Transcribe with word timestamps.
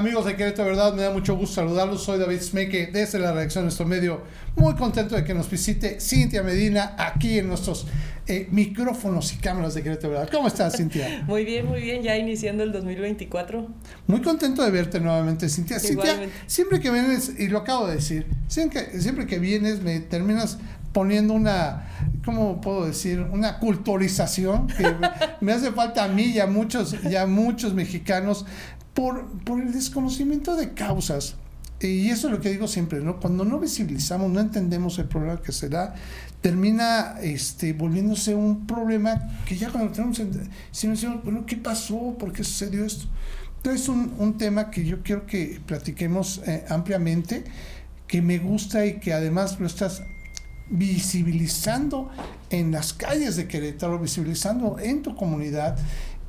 Amigos 0.00 0.24
de 0.24 0.34
Querétaro, 0.34 0.70
verdad, 0.70 0.94
me 0.94 1.02
da 1.02 1.10
mucho 1.10 1.36
gusto 1.36 1.56
saludarlos. 1.56 2.02
Soy 2.02 2.18
David 2.18 2.40
Smeke 2.40 2.86
desde 2.90 3.18
la 3.18 3.32
redacción 3.32 3.64
de 3.64 3.66
nuestro 3.66 3.84
medio. 3.84 4.22
Muy 4.56 4.74
contento 4.74 5.14
de 5.14 5.24
que 5.24 5.34
nos 5.34 5.50
visite 5.50 6.00
Cintia 6.00 6.42
Medina 6.42 6.94
aquí 6.96 7.38
en 7.38 7.48
nuestros 7.48 7.86
eh, 8.26 8.48
micrófonos 8.50 9.30
y 9.34 9.36
cámaras 9.36 9.74
de 9.74 9.82
Querétaro, 9.82 10.14
verdad. 10.14 10.30
¿Cómo 10.32 10.48
estás, 10.48 10.78
Cintia? 10.78 11.22
Muy 11.26 11.44
bien, 11.44 11.66
muy 11.66 11.82
bien, 11.82 12.02
ya 12.02 12.16
iniciando 12.16 12.62
el 12.62 12.72
2024. 12.72 13.68
Muy 14.06 14.22
contento 14.22 14.64
de 14.64 14.70
verte 14.70 15.00
nuevamente, 15.00 15.50
Cintia. 15.50 15.78
Cintia, 15.78 16.30
siempre 16.46 16.80
que 16.80 16.90
vienes, 16.90 17.38
y 17.38 17.48
lo 17.48 17.58
acabo 17.58 17.86
de 17.86 17.96
decir, 17.96 18.26
siempre 18.48 18.98
siempre 19.02 19.26
que 19.26 19.38
vienes 19.38 19.82
me 19.82 20.00
terminas 20.00 20.56
poniendo 20.94 21.34
una, 21.34 21.84
¿cómo 22.24 22.62
puedo 22.62 22.86
decir? 22.86 23.20
Una 23.20 23.58
culturización 23.58 24.66
que 24.66 24.94
me 25.42 25.52
hace 25.52 25.72
falta 25.72 26.04
a 26.04 26.08
mí 26.08 26.22
y 26.22 26.40
a 26.40 26.46
muchos, 26.46 26.94
y 26.94 27.26
muchos 27.26 27.74
mexicanos 27.74 28.46
por, 29.00 29.26
por 29.44 29.62
el 29.62 29.72
desconocimiento 29.72 30.56
de 30.56 30.74
causas. 30.74 31.36
Y 31.80 32.10
eso 32.10 32.26
es 32.26 32.34
lo 32.34 32.40
que 32.42 32.50
digo 32.50 32.68
siempre, 32.68 33.00
¿no? 33.00 33.18
Cuando 33.18 33.46
no 33.46 33.58
visibilizamos, 33.58 34.30
no 34.30 34.40
entendemos 34.40 34.98
el 34.98 35.06
problema 35.06 35.40
que 35.40 35.52
se 35.52 35.70
da, 35.70 35.94
termina 36.42 37.16
este, 37.22 37.72
volviéndose 37.72 38.34
un 38.34 38.66
problema 38.66 39.40
que 39.46 39.56
ya 39.56 39.70
cuando 39.70 39.90
tenemos, 39.90 40.18
si 40.70 40.86
nos 40.86 41.00
decimos, 41.00 41.24
bueno, 41.24 41.46
¿qué 41.46 41.56
pasó? 41.56 42.14
¿Por 42.18 42.34
qué 42.34 42.44
sucedió 42.44 42.84
esto? 42.84 43.06
Entonces 43.56 43.82
es 43.84 43.88
un, 43.88 44.14
un 44.18 44.36
tema 44.36 44.70
que 44.70 44.84
yo 44.84 45.02
quiero 45.02 45.24
que 45.24 45.62
platiquemos 45.64 46.42
eh, 46.46 46.66
ampliamente, 46.68 47.44
que 48.06 48.20
me 48.20 48.38
gusta 48.38 48.84
y 48.84 49.00
que 49.00 49.14
además 49.14 49.58
lo 49.58 49.66
estás 49.66 50.02
visibilizando 50.68 52.10
en 52.50 52.70
las 52.70 52.92
calles 52.92 53.36
de 53.36 53.48
Querétaro, 53.48 53.98
visibilizando 53.98 54.78
en 54.78 55.00
tu 55.00 55.16
comunidad 55.16 55.78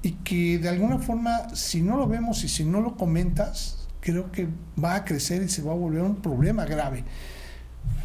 y 0.04 0.12
que 0.24 0.58
de 0.60 0.70
alguna 0.70 1.00
forma 1.00 1.54
si 1.54 1.82
no 1.82 1.98
lo 1.98 2.08
vemos 2.08 2.44
y 2.44 2.50
si 2.50 2.64
no 2.64 2.82
lo 2.82 2.96
comentas, 2.96 3.88
creo 4.00 4.32
que 4.32 4.48
va 4.82 4.96
a 4.96 5.06
crecer 5.06 5.44
y 5.44 5.50
se 5.50 5.62
va 5.62 5.72
a 5.72 5.76
volver 5.76 6.02
un 6.02 6.18
problema 6.18 6.66
grave. 6.66 7.04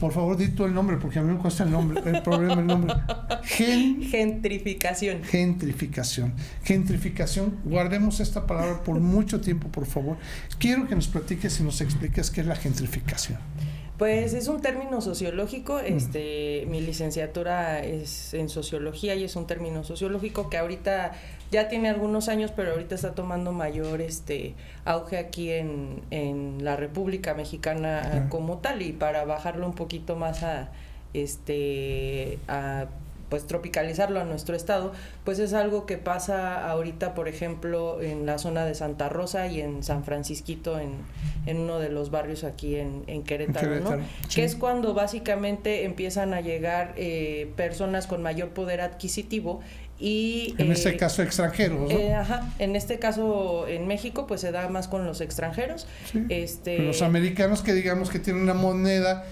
Por 0.01 0.13
favor, 0.13 0.37
di 0.37 0.49
tú 0.49 0.65
el 0.67 0.75
nombre, 0.75 0.99
porque 0.99 1.19
a 1.19 1.23
mí 1.23 1.33
me 1.33 1.39
cuesta 1.39 1.65
el 1.65 1.71
nombre, 1.71 2.03
el 2.05 2.23
problema, 2.23 2.61
el 2.61 2.67
nombre. 2.67 2.95
gentrificación. 3.43 5.25
Gentrificación. 5.25 6.35
Gentrificación. 6.65 7.57
Guardemos 7.65 8.21
esta 8.21 8.47
palabra 8.47 8.85
por 8.85 9.01
mucho 9.01 9.41
tiempo, 9.41 9.69
por 9.69 9.87
favor. 9.87 10.19
Quiero 10.59 10.87
que 10.87 10.95
nos 10.95 11.09
platiques 11.09 11.61
y 11.61 11.63
nos 11.63 11.81
expliques 11.81 12.31
qué 12.31 12.43
es 12.43 12.47
la 12.47 12.57
gentrificación. 12.57 13.39
Pues 13.99 14.35
es 14.35 14.49
un 14.49 14.61
término 14.61 15.01
sociológico, 15.01 15.79
este, 15.81 16.67
mi 16.69 16.83
licenciatura 16.83 17.83
es 17.83 18.35
en 18.35 18.51
sociología 18.51 19.15
y 19.15 19.25
es 19.25 19.37
un 19.37 19.47
término 19.47 19.85
sociológico 19.85 20.51
que 20.51 20.59
ahorita 20.59 21.13
ya 21.51 21.69
tiene 21.69 21.89
algunos 21.89 22.29
años, 22.29 22.53
pero 22.55 22.73
ahorita 22.73 22.95
está 22.95 23.15
tomando 23.15 23.53
mayor 23.53 24.03
este 24.03 24.55
auge 24.85 25.17
aquí 25.17 25.51
en, 25.51 26.03
en 26.11 26.63
la 26.63 26.77
República 26.77 27.33
Mexicana 27.33 28.27
como 28.29 28.59
tal 28.59 28.83
y 28.83 28.93
para 28.93 29.25
bajarlo 29.25 29.67
un 29.67 29.75
poquito 29.75 30.15
más 30.15 30.43
a 30.43 30.69
este 31.15 32.39
a 32.49 32.89
pues 33.29 33.47
tropicalizarlo 33.47 34.21
a 34.21 34.25
nuestro 34.25 34.55
estado, 34.55 34.93
pues 35.25 35.39
es 35.39 35.53
algo 35.53 35.87
que 35.87 35.99
pasa 35.99 36.69
ahorita, 36.69 37.15
por 37.15 37.29
ejemplo, 37.29 38.01
en 38.01 38.27
la 38.27 38.39
zona 38.39 38.65
de 38.65 38.75
Santa 38.75 39.09
Rosa 39.09 39.47
y 39.49 39.61
en 39.61 39.83
San 39.83 40.05
Francisquito, 40.05 40.79
en, 40.79 40.93
en 41.47 41.59
uno 41.59 41.79
de 41.81 41.89
los 41.89 42.11
barrios 42.11 42.45
aquí 42.45 42.77
en, 42.77 43.05
en 43.07 43.23
Querétaro, 43.23 43.81
¿no? 43.81 43.99
Que 44.33 44.45
es 44.45 44.55
cuando 44.55 44.95
básicamente 44.95 45.85
empiezan 45.85 46.35
a 46.35 46.41
llegar 46.41 46.95
eh, 46.97 47.51
personas 47.57 48.07
con 48.07 48.23
mayor 48.23 48.51
poder 48.51 48.81
adquisitivo 48.81 49.61
y, 49.99 50.55
en 50.59 50.71
este 50.73 50.91
eh, 50.91 50.97
caso 50.99 51.23
extranjeros 51.23 51.81
¿no? 51.81 51.91
Eh, 51.91 52.15
ajá 52.15 52.53
en 52.59 52.77
este 52.77 52.99
caso 52.99 53.67
en 53.67 53.87
México 53.87 54.27
pues 54.27 54.43
se 54.43 54.53
da 54.53 54.69
más 54.69 54.89
con 54.89 55.07
los 55.07 55.23
extranjeros 55.23 55.87
este 56.29 56.81
los 56.81 57.01
americanos 57.01 57.63
que 57.63 57.73
digamos 57.73 58.11
que 58.11 58.19
tienen 58.19 58.43
una 58.43 58.53
moneda 58.53 59.25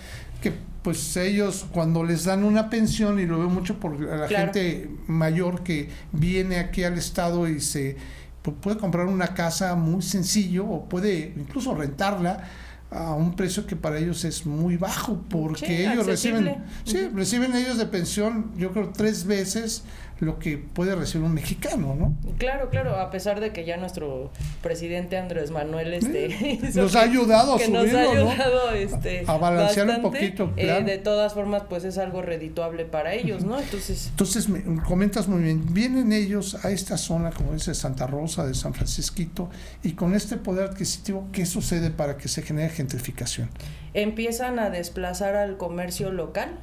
que 0.44 0.52
pues 0.82 1.16
ellos 1.16 1.64
cuando 1.72 2.04
les 2.04 2.24
dan 2.24 2.44
una 2.44 2.68
pensión, 2.68 3.18
y 3.18 3.24
lo 3.24 3.38
veo 3.38 3.48
mucho 3.48 3.80
por 3.80 3.98
la 3.98 4.28
gente 4.28 4.90
mayor 5.06 5.62
que 5.62 5.88
viene 6.12 6.58
aquí 6.58 6.84
al 6.84 6.98
estado 6.98 7.48
y 7.48 7.60
se 7.60 7.96
pues, 8.42 8.54
puede 8.60 8.76
comprar 8.76 9.06
una 9.06 9.28
casa 9.28 9.74
muy 9.74 10.02
sencillo 10.02 10.66
o 10.66 10.86
puede 10.86 11.32
incluso 11.34 11.74
rentarla 11.74 12.44
a 12.90 13.14
un 13.14 13.34
precio 13.34 13.66
que 13.66 13.74
para 13.74 13.96
ellos 13.96 14.26
es 14.26 14.44
muy 14.44 14.76
bajo 14.76 15.24
porque 15.30 15.90
ellos 15.90 16.04
reciben 16.04 16.62
sí, 16.84 17.08
reciben 17.14 17.56
ellos 17.56 17.78
de 17.78 17.86
pensión 17.86 18.52
yo 18.58 18.70
creo 18.72 18.90
tres 18.94 19.24
veces 19.24 19.84
lo 20.20 20.38
que 20.38 20.58
puede 20.58 20.94
recibir 20.94 21.26
un 21.26 21.34
mexicano, 21.34 21.94
¿no? 21.94 22.16
Claro, 22.38 22.70
claro, 22.70 22.96
a 22.96 23.10
pesar 23.10 23.40
de 23.40 23.52
que 23.52 23.64
ya 23.64 23.76
nuestro 23.76 24.30
presidente 24.62 25.16
Andrés 25.16 25.50
Manuel 25.50 25.94
este, 25.94 26.60
nos 26.74 26.94
ha 26.94 27.02
ayudado 27.02 27.54
a 27.54 27.58
que 27.58 27.68
nos 27.68 27.92
ha 27.92 28.00
ayudado 28.00 28.70
este, 28.70 29.24
a 29.26 29.36
balancear 29.36 29.88
un 29.88 30.02
poquito. 30.02 30.52
Eh, 30.56 30.82
de 30.84 30.98
todas 30.98 31.34
formas, 31.34 31.64
pues 31.68 31.84
es 31.84 31.98
algo 31.98 32.22
redituable 32.22 32.84
para 32.84 33.14
ellos, 33.14 33.44
¿no? 33.44 33.58
Entonces, 33.58 34.08
entonces 34.10 34.48
me 34.48 34.82
comentas 34.82 35.28
muy 35.28 35.42
bien, 35.42 35.72
vienen 35.72 36.12
ellos 36.12 36.64
a 36.64 36.70
esta 36.70 36.96
zona, 36.96 37.30
como 37.30 37.52
dice 37.52 37.74
Santa 37.74 38.06
Rosa, 38.06 38.46
de 38.46 38.54
San 38.54 38.74
Francisquito, 38.74 39.50
y 39.82 39.92
con 39.92 40.14
este 40.14 40.36
poder 40.36 40.70
adquisitivo, 40.70 41.28
¿qué 41.32 41.46
sucede 41.46 41.90
para 41.90 42.16
que 42.16 42.28
se 42.28 42.42
genere 42.42 42.70
gentrificación? 42.70 43.48
Empiezan 43.94 44.58
a 44.58 44.70
desplazar 44.70 45.36
al 45.36 45.56
comercio 45.56 46.12
local 46.12 46.58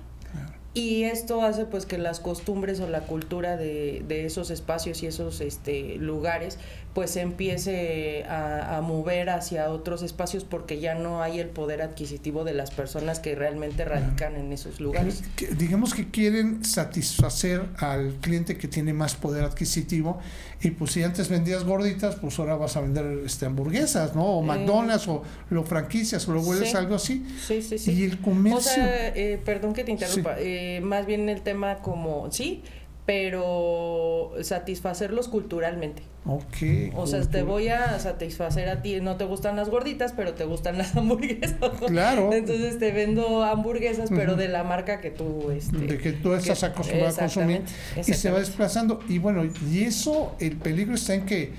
y 0.73 1.03
esto 1.03 1.41
hace 1.41 1.65
pues 1.65 1.85
que 1.85 1.97
las 1.97 2.21
costumbres 2.21 2.79
o 2.79 2.87
la 2.87 3.01
cultura 3.01 3.57
de, 3.57 4.03
de 4.07 4.25
esos 4.25 4.51
espacios 4.51 5.03
y 5.03 5.07
esos 5.07 5.41
este, 5.41 5.97
lugares 5.97 6.57
pues 6.93 7.11
se 7.11 7.21
empiece 7.21 8.25
a, 8.25 8.77
a, 8.77 8.81
mover 8.81 9.29
hacia 9.29 9.69
otros 9.69 10.01
espacios 10.01 10.43
porque 10.43 10.79
ya 10.79 10.93
no 10.93 11.21
hay 11.21 11.39
el 11.39 11.47
poder 11.47 11.81
adquisitivo 11.81 12.43
de 12.43 12.53
las 12.53 12.71
personas 12.71 13.19
que 13.19 13.33
realmente 13.33 13.85
radican 13.85 14.35
en 14.35 14.51
esos 14.51 14.81
lugares. 14.81 15.23
digamos 15.57 15.93
que 15.93 16.09
quieren 16.09 16.65
satisfacer 16.65 17.65
al 17.77 18.15
cliente 18.15 18.57
que 18.57 18.67
tiene 18.67 18.93
más 18.93 19.15
poder 19.15 19.45
adquisitivo 19.45 20.19
y 20.63 20.71
pues 20.71 20.91
si 20.91 21.03
antes 21.03 21.29
vendías 21.29 21.63
gorditas, 21.63 22.15
pues 22.15 22.37
ahora 22.39 22.55
vas 22.55 22.75
a 22.77 22.81
vender 22.81 23.23
este 23.25 23.45
hamburguesas, 23.45 24.13
¿no? 24.15 24.23
O 24.23 24.41
McDonald's 24.43 25.07
o 25.07 25.23
lo 25.49 25.63
franquicias 25.63 26.27
o 26.27 26.33
lo 26.33 26.41
vuelves 26.41 26.75
algo 26.75 26.95
así. 26.95 27.25
Sí, 27.47 27.61
sí, 27.61 27.79
sí. 27.79 27.91
Y 27.93 28.03
el 28.03 28.19
comercio... 28.19 28.59
O 28.59 28.61
sea, 28.61 29.07
eh, 29.15 29.39
perdón 29.43 29.73
que 29.73 29.83
te 29.83 29.91
interrumpa, 29.91 30.35
eh, 30.39 30.60
más 30.83 31.05
bien 31.05 31.29
el 31.29 31.41
tema 31.41 31.77
como, 31.77 32.31
sí, 32.31 32.63
pero 33.05 34.31
satisfacerlos 34.41 35.27
culturalmente. 35.27 36.03
Ok. 36.25 36.93
O 36.95 37.07
sea, 37.07 37.21
te 37.21 37.41
voy 37.41 37.69
a 37.69 37.99
satisfacer 37.99 38.69
a 38.69 38.83
ti. 38.83 39.01
No 39.01 39.17
te 39.17 39.25
gustan 39.25 39.55
las 39.55 39.69
gorditas, 39.69 40.13
pero 40.15 40.33
te 40.33 40.45
gustan 40.45 40.77
las 40.77 40.95
hamburguesas. 40.97 41.55
Claro. 41.87 42.31
Entonces 42.31 42.77
te 42.77 42.91
vendo 42.91 43.43
hamburguesas, 43.43 44.09
pero 44.09 44.35
de 44.35 44.47
la 44.47 44.63
marca 44.63 45.01
que 45.01 45.09
tú... 45.09 45.49
Este, 45.51 45.77
de 45.77 45.97
que 45.97 46.13
tú 46.13 46.33
estás 46.33 46.63
acostumbrado 46.63 47.15
a 47.15 47.19
consumir. 47.19 47.63
Y 47.97 48.13
se 48.13 48.29
va 48.29 48.39
desplazando. 48.39 48.99
Y 49.09 49.17
bueno, 49.17 49.43
y 49.69 49.83
eso, 49.83 50.35
el 50.39 50.57
peligro 50.57 50.95
está 50.95 51.15
en 51.15 51.25
que, 51.25 51.53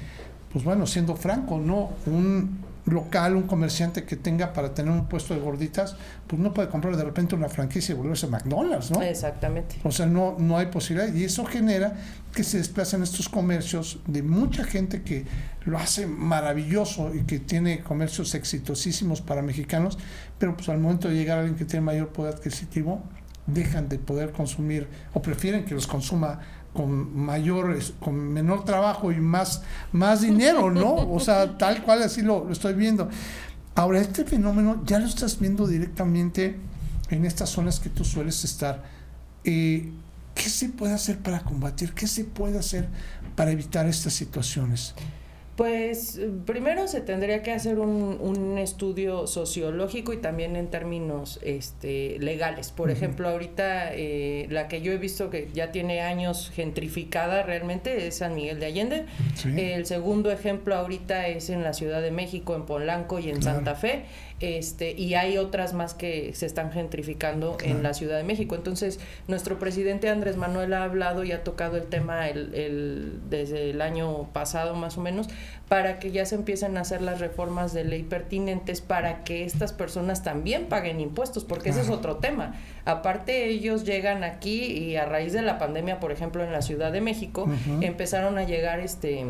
pues 0.53 0.65
bueno, 0.65 0.87
siendo 0.87 1.17
franco, 1.17 1.59
¿no? 1.59 1.91
Un 2.07 2.61
local, 2.84 3.37
un 3.37 3.44
comerciante 3.44 4.04
que 4.04 4.16
tenga 4.16 4.53
para 4.53 4.75
tener 4.75 4.93
un 4.93 5.06
puesto 5.06 5.34
de 5.34 5.41
gorditas, 5.41 5.97
pues 6.26 6.41
no 6.41 6.53
puede 6.53 6.69
comprar 6.69 6.97
de 6.97 7.04
repente 7.04 7.34
una 7.34 7.48
franquicia 7.48 7.94
y 7.94 7.97
volverse 7.97 8.26
McDonald's, 8.26 8.91
¿no? 8.91 9.00
Exactamente. 9.03 9.76
O 9.84 9.93
sea, 9.93 10.06
no, 10.06 10.37
no 10.38 10.59
hay 10.59 10.66
posibilidad. 10.66 11.12
Y 11.15 11.25
eso 11.25 11.44
genera 11.44 11.97
que 12.34 12.43
se 12.43 12.59
desplacen 12.59 13.03
estos 13.03 13.28
comercios 13.28 14.00
de 14.06 14.22
mucha 14.22 14.65
gente 14.65 15.03
que 15.03 15.26
lo 15.65 15.78
hace 15.78 16.06
maravilloso 16.06 17.15
y 17.15 17.22
que 17.22 17.38
tiene 17.38 17.82
comercios 17.82 18.34
exitosísimos 18.34 19.20
para 19.20 19.43
mexicanos, 19.43 19.99
pero 20.38 20.56
pues 20.56 20.69
al 20.69 20.78
momento 20.78 21.09
de 21.09 21.14
llegar 21.14 21.38
a 21.38 21.41
alguien 21.43 21.56
que 21.56 21.64
tiene 21.64 21.84
mayor 21.84 22.09
poder 22.09 22.34
adquisitivo, 22.34 23.03
dejan 23.47 23.88
de 23.88 23.99
poder 23.99 24.32
consumir 24.32 24.88
o 25.14 25.22
prefieren 25.22 25.64
que 25.64 25.75
los 25.75 25.87
consuma 25.87 26.41
con 26.72 27.16
mayor, 27.16 27.78
con 28.00 28.15
menor 28.16 28.65
trabajo 28.65 29.12
y 29.12 29.20
más, 29.20 29.62
más 29.93 30.23
dinero, 30.23 30.70
¿no? 30.70 30.94
O 30.94 31.20
sea, 31.20 31.58
tal 31.58 31.82
cual 31.82 32.02
así 32.02 32.23
lo, 32.23 32.50
estoy 32.50 32.75
viendo. 32.75 33.08
Ahora, 33.75 34.00
este 34.00 34.25
fenómeno 34.25 34.82
ya 34.85 34.99
lo 34.99 35.06
estás 35.06 35.38
viendo 35.38 35.67
directamente 35.67 36.56
en 37.11 37.25
estas 37.25 37.50
zonas 37.50 37.81
que 37.81 37.91
tú 37.91 38.05
sueles 38.05 38.44
estar. 38.44 38.82
Eh, 39.44 39.93
¿Qué 40.35 40.49
se 40.49 40.70
puede 40.70 40.94
hacer 40.94 41.19
para 41.19 41.41
combatir? 41.41 41.93
¿Qué 41.93 42.06
se 42.06 42.25
puede 42.25 42.58
hacer 42.58 42.88
para 43.37 43.50
evitar 43.50 43.87
estas 43.87 44.14
situaciones? 44.14 44.94
Pues 45.56 46.19
primero 46.46 46.88
se 46.88 47.02
tendría 47.02 47.43
que 47.43 47.52
hacer 47.52 47.78
un, 47.78 48.19
un 48.20 48.56
estudio 48.56 49.26
sociológico 49.26 50.14
y 50.14 50.16
también 50.16 50.56
en 50.56 50.69
términos 50.69 51.40
este, 51.43 52.19
legales. 52.20 52.70
Por 52.70 52.90
ejemplo, 52.90 53.28
ahorita 53.28 53.93
eh, 53.93 54.46
la 54.49 54.69
que 54.69 54.81
yo 54.81 54.93
he 54.93 54.96
visto 54.96 55.28
que 55.28 55.50
ya 55.52 55.70
tiene 55.70 56.00
años 56.00 56.50
gentrificada 56.54 57.43
realmente 57.43 58.06
es 58.06 58.16
San 58.16 58.34
Miguel 58.34 58.60
de 58.60 58.66
Allende. 58.66 59.04
El 59.44 59.84
segundo 59.84 60.31
ejemplo 60.31 60.75
ahorita 60.75 61.28
es 61.28 61.50
en 61.50 61.62
la 61.62 61.75
Ciudad 61.75 62.00
de 62.00 62.10
México, 62.10 62.54
en 62.54 62.64
Polanco 62.64 63.19
y 63.19 63.28
en 63.28 63.43
Santa 63.43 63.75
Fe. 63.75 64.06
Este, 64.43 64.91
y 64.91 65.15
hay 65.15 65.39
otras 65.39 65.73
más 65.73 65.94
que 65.94 66.35
se 66.35 66.47
están 66.47 66.73
gentrificando 66.73 67.56
en 67.62 67.85
la 67.85 67.94
Ciudad 67.94 68.17
de 68.17 68.25
México. 68.25 68.56
Entonces, 68.56 68.99
nuestro 69.29 69.61
presidente 69.61 70.09
Andrés 70.09 70.37
Manuel 70.37 70.75
ha 70.75 70.83
hablado 70.83 71.23
y 71.23 71.31
ha 71.31 71.44
tocado 71.44 71.77
el 71.77 71.85
tema 71.85 72.29
el, 72.29 73.21
desde 73.31 73.71
el 73.71 73.81
año 73.81 74.33
pasado 74.33 74.75
más 74.75 74.99
o 74.99 75.00
menos, 75.00 75.29
para 75.69 76.00
que 76.00 76.11
ya 76.11 76.27
se 76.27 76.35
empiecen 76.35 76.77
a 76.77 76.81
hacer 76.81 77.03
las 77.03 77.21
reformas 77.21 77.73
de 77.73 77.85
ley 77.85 78.03
pertinentes 78.03 78.81
para 78.81 79.23
que 79.23 79.44
estas 79.44 79.73
personas 79.73 80.25
también 80.25 80.67
paguen 80.67 81.00
impuestos, 81.00 81.45
porque 81.45 81.71
ese 81.71 81.83
es 81.83 81.88
otro 81.88 82.17
tema. 82.17 82.56
Aparte, 82.85 83.47
ellos 83.47 83.85
llegan 83.85 84.25
aquí 84.25 84.65
y 84.65 84.97
a 84.97 85.06
raíz 85.06 85.33
de 85.33 85.43
la 85.43 85.59
pandemia, 85.59 86.00
por 86.00 86.11
ejemplo, 86.11 86.43
en 86.43 86.50
la 86.50 86.62
Ciudad 86.62 86.91
de 86.91 87.00
México, 87.00 87.49
empezaron 87.81 88.38
a 88.38 88.43
llegar 88.43 88.81
este 88.81 89.25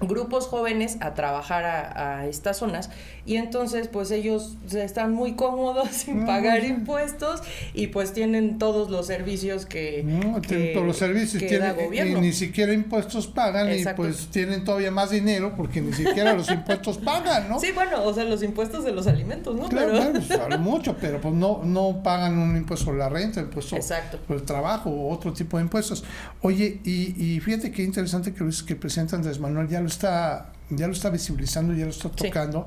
grupos 0.00 0.46
jóvenes 0.46 0.96
a 1.00 1.14
trabajar 1.14 1.64
a, 1.64 2.26
estas 2.26 2.58
zonas 2.58 2.90
y 3.24 3.36
entonces 3.36 3.88
pues 3.88 4.10
ellos 4.10 4.56
están 4.72 5.12
muy 5.12 5.34
cómodos 5.34 5.88
sin 5.90 6.26
pagar 6.26 6.64
impuestos 6.64 7.42
y 7.74 7.88
pues 7.88 8.12
tienen 8.12 8.58
todos 8.58 8.90
los 8.90 9.06
servicios 9.06 9.66
que, 9.66 10.02
no, 10.04 10.40
tienen 10.40 10.72
todos 10.72 10.86
los 10.86 10.96
servicios 10.96 11.42
tienen, 11.42 11.76
y 11.92 12.20
ni 12.20 12.32
siquiera 12.32 12.72
impuestos 12.72 13.26
pagan 13.26 13.72
y 13.72 13.84
pues 13.96 14.28
tienen 14.28 14.64
todavía 14.64 14.90
más 14.90 15.10
dinero 15.10 15.54
porque 15.56 15.80
ni 15.80 15.92
siquiera 15.92 16.34
los 16.34 16.50
impuestos 16.62 16.98
pagan, 16.98 17.48
¿no? 17.48 17.60
Sí, 17.60 17.72
bueno, 17.72 18.02
o 18.04 18.14
sea, 18.14 18.24
los 18.24 18.42
impuestos 18.42 18.84
de 18.84 18.92
los 18.92 19.06
alimentos, 19.06 19.54
¿no? 19.56 19.68
Claro, 19.68 19.92
pero... 19.92 20.24
claro, 20.26 20.48
pues, 20.48 20.60
mucho, 20.60 20.96
pero 21.00 21.20
pues 21.20 21.34
no, 21.34 21.62
no 21.64 22.02
pagan 22.02 22.38
un 22.38 22.56
impuesto 22.56 22.86
por 22.86 22.96
la 22.96 23.08
renta, 23.08 23.40
impuesto 23.40 23.76
por 24.26 24.36
el 24.36 24.42
trabajo 24.42 24.90
o 24.90 25.12
otro 25.12 25.32
tipo 25.32 25.56
de 25.56 25.64
impuestos. 25.64 26.04
Oye, 26.40 26.80
y, 26.84 27.14
y 27.22 27.40
fíjate 27.40 27.70
qué 27.70 27.82
interesante 27.82 28.32
que, 28.32 28.48
que 28.66 28.76
presenta 28.76 29.16
Andrés 29.16 29.38
Manuel, 29.38 29.68
ya 29.72 29.80
lo 29.80 29.88
está, 29.88 30.52
ya 30.70 30.86
lo 30.86 30.92
está 30.92 31.10
visibilizando, 31.10 31.74
ya 31.74 31.84
lo 31.84 31.90
está 31.90 32.10
tocando. 32.10 32.66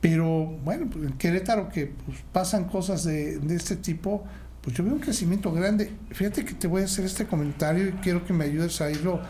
Pero 0.00 0.46
bueno, 0.64 0.88
pues, 0.90 1.04
en 1.04 1.12
Querétaro 1.18 1.68
que 1.68 1.86
pues, 1.86 2.18
pasan 2.32 2.64
cosas 2.64 3.04
de, 3.04 3.38
de, 3.38 3.54
este 3.54 3.76
tipo, 3.76 4.24
pues 4.62 4.74
yo 4.74 4.82
veo 4.82 4.94
un 4.94 5.00
crecimiento 5.00 5.52
grande. 5.52 5.92
Fíjate 6.10 6.44
que 6.44 6.54
te 6.54 6.66
voy 6.66 6.82
a 6.82 6.86
hacer 6.86 7.04
este 7.04 7.26
comentario 7.26 7.88
y 7.88 7.92
quiero 7.92 8.24
que 8.24 8.32
me 8.32 8.46
ayudes 8.46 8.80
a 8.80 8.90
irlo 8.90 9.20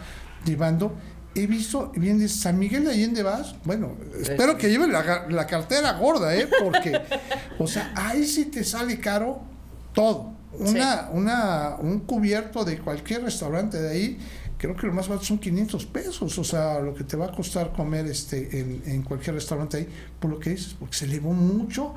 llevando. 0.45 0.95
He 1.35 1.47
visto, 1.47 1.93
bien 1.97 2.19
de 2.19 2.29
San 2.29 2.59
Miguel 2.59 2.85
de 2.85 2.93
Allende 2.93 3.23
vas, 3.23 3.55
bueno, 3.65 3.97
espero 4.21 4.57
que 4.57 4.69
lleve 4.69 4.89
la, 4.89 5.27
la 5.29 5.47
cartera 5.47 5.93
gorda, 5.93 6.35
¿eh? 6.35 6.49
Porque, 6.62 7.01
o 7.59 7.69
sea, 7.69 7.93
ahí 7.95 8.25
sí 8.27 8.47
te 8.47 8.65
sale 8.65 8.99
caro 8.99 9.43
todo. 9.93 10.33
Una, 10.53 11.09
una, 11.12 11.77
un 11.79 12.01
cubierto 12.01 12.65
de 12.65 12.79
cualquier 12.79 13.23
restaurante 13.23 13.81
de 13.81 13.91
ahí 13.91 14.19
creo 14.61 14.77
que 14.77 14.87
lo 14.87 14.93
más 14.93 15.09
barato 15.09 15.27
son 15.27 15.39
500 15.39 15.87
pesos, 15.87 16.39
o 16.39 16.45
sea, 16.45 16.81
lo 16.81 16.95
que 16.95 17.03
te 17.03 17.17
va 17.17 17.27
a 17.27 17.33
costar 17.33 17.73
comer 17.73 18.07
este 18.07 18.61
en, 18.61 18.83
en 18.85 19.03
cualquier 19.03 19.35
restaurante 19.35 19.79
ahí, 19.79 19.89
por 20.21 20.31
lo 20.31 20.39
que 20.39 20.51
dices, 20.51 20.77
porque 20.79 20.95
se 20.95 21.07
elevó 21.07 21.33
mucho 21.33 21.95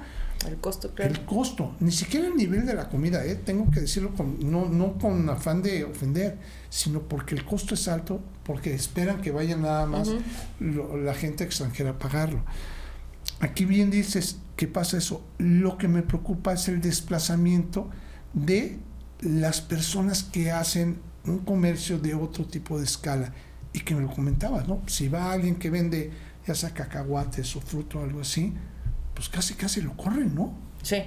el 0.47 0.57
costo, 0.57 0.93
claro. 0.93 1.11
El 1.11 1.25
costo, 1.25 1.75
ni 1.79 1.91
siquiera 1.91 2.27
el 2.27 2.35
nivel 2.35 2.65
de 2.65 2.73
la 2.73 2.87
comida, 2.87 3.25
¿eh? 3.25 3.35
tengo 3.35 3.69
que 3.69 3.81
decirlo 3.81 4.13
con, 4.13 4.49
no, 4.49 4.67
no 4.69 4.97
con 4.97 5.29
afán 5.29 5.61
de 5.61 5.83
ofender, 5.83 6.37
sino 6.69 7.01
porque 7.01 7.35
el 7.35 7.45
costo 7.45 7.75
es 7.75 7.87
alto, 7.87 8.21
porque 8.43 8.73
esperan 8.73 9.21
que 9.21 9.31
vaya 9.31 9.57
nada 9.57 9.85
más 9.85 10.09
la 10.59 11.13
gente 11.13 11.43
extranjera 11.43 11.91
a 11.91 11.99
pagarlo. 11.99 12.43
Aquí 13.39 13.65
bien 13.65 13.91
dices, 13.91 14.37
¿qué 14.55 14.67
pasa 14.67 14.97
eso? 14.97 15.23
Lo 15.37 15.77
que 15.77 15.87
me 15.87 16.01
preocupa 16.01 16.53
es 16.53 16.67
el 16.67 16.81
desplazamiento 16.81 17.89
de 18.33 18.79
las 19.21 19.61
personas 19.61 20.23
que 20.23 20.51
hacen 20.51 20.97
un 21.25 21.39
comercio 21.39 21.99
de 21.99 22.13
otro 22.13 22.45
tipo 22.45 22.77
de 22.77 22.85
escala. 22.85 23.33
Y 23.71 23.79
que 23.79 23.95
me 23.95 24.01
lo 24.01 24.09
comentabas, 24.09 24.67
¿no? 24.67 24.81
Si 24.85 25.07
va 25.07 25.31
alguien 25.31 25.55
que 25.55 25.69
vende 25.69 26.11
ya 26.45 26.53
sea 26.53 26.71
cacahuates 26.71 27.55
o 27.55 27.61
fruto 27.61 27.99
o 27.99 28.03
algo 28.03 28.21
así, 28.21 28.53
pues 29.13 29.29
casi 29.29 29.53
casi 29.55 29.81
lo 29.81 29.95
corren, 29.95 30.35
¿no? 30.35 30.53
Sí, 30.81 30.97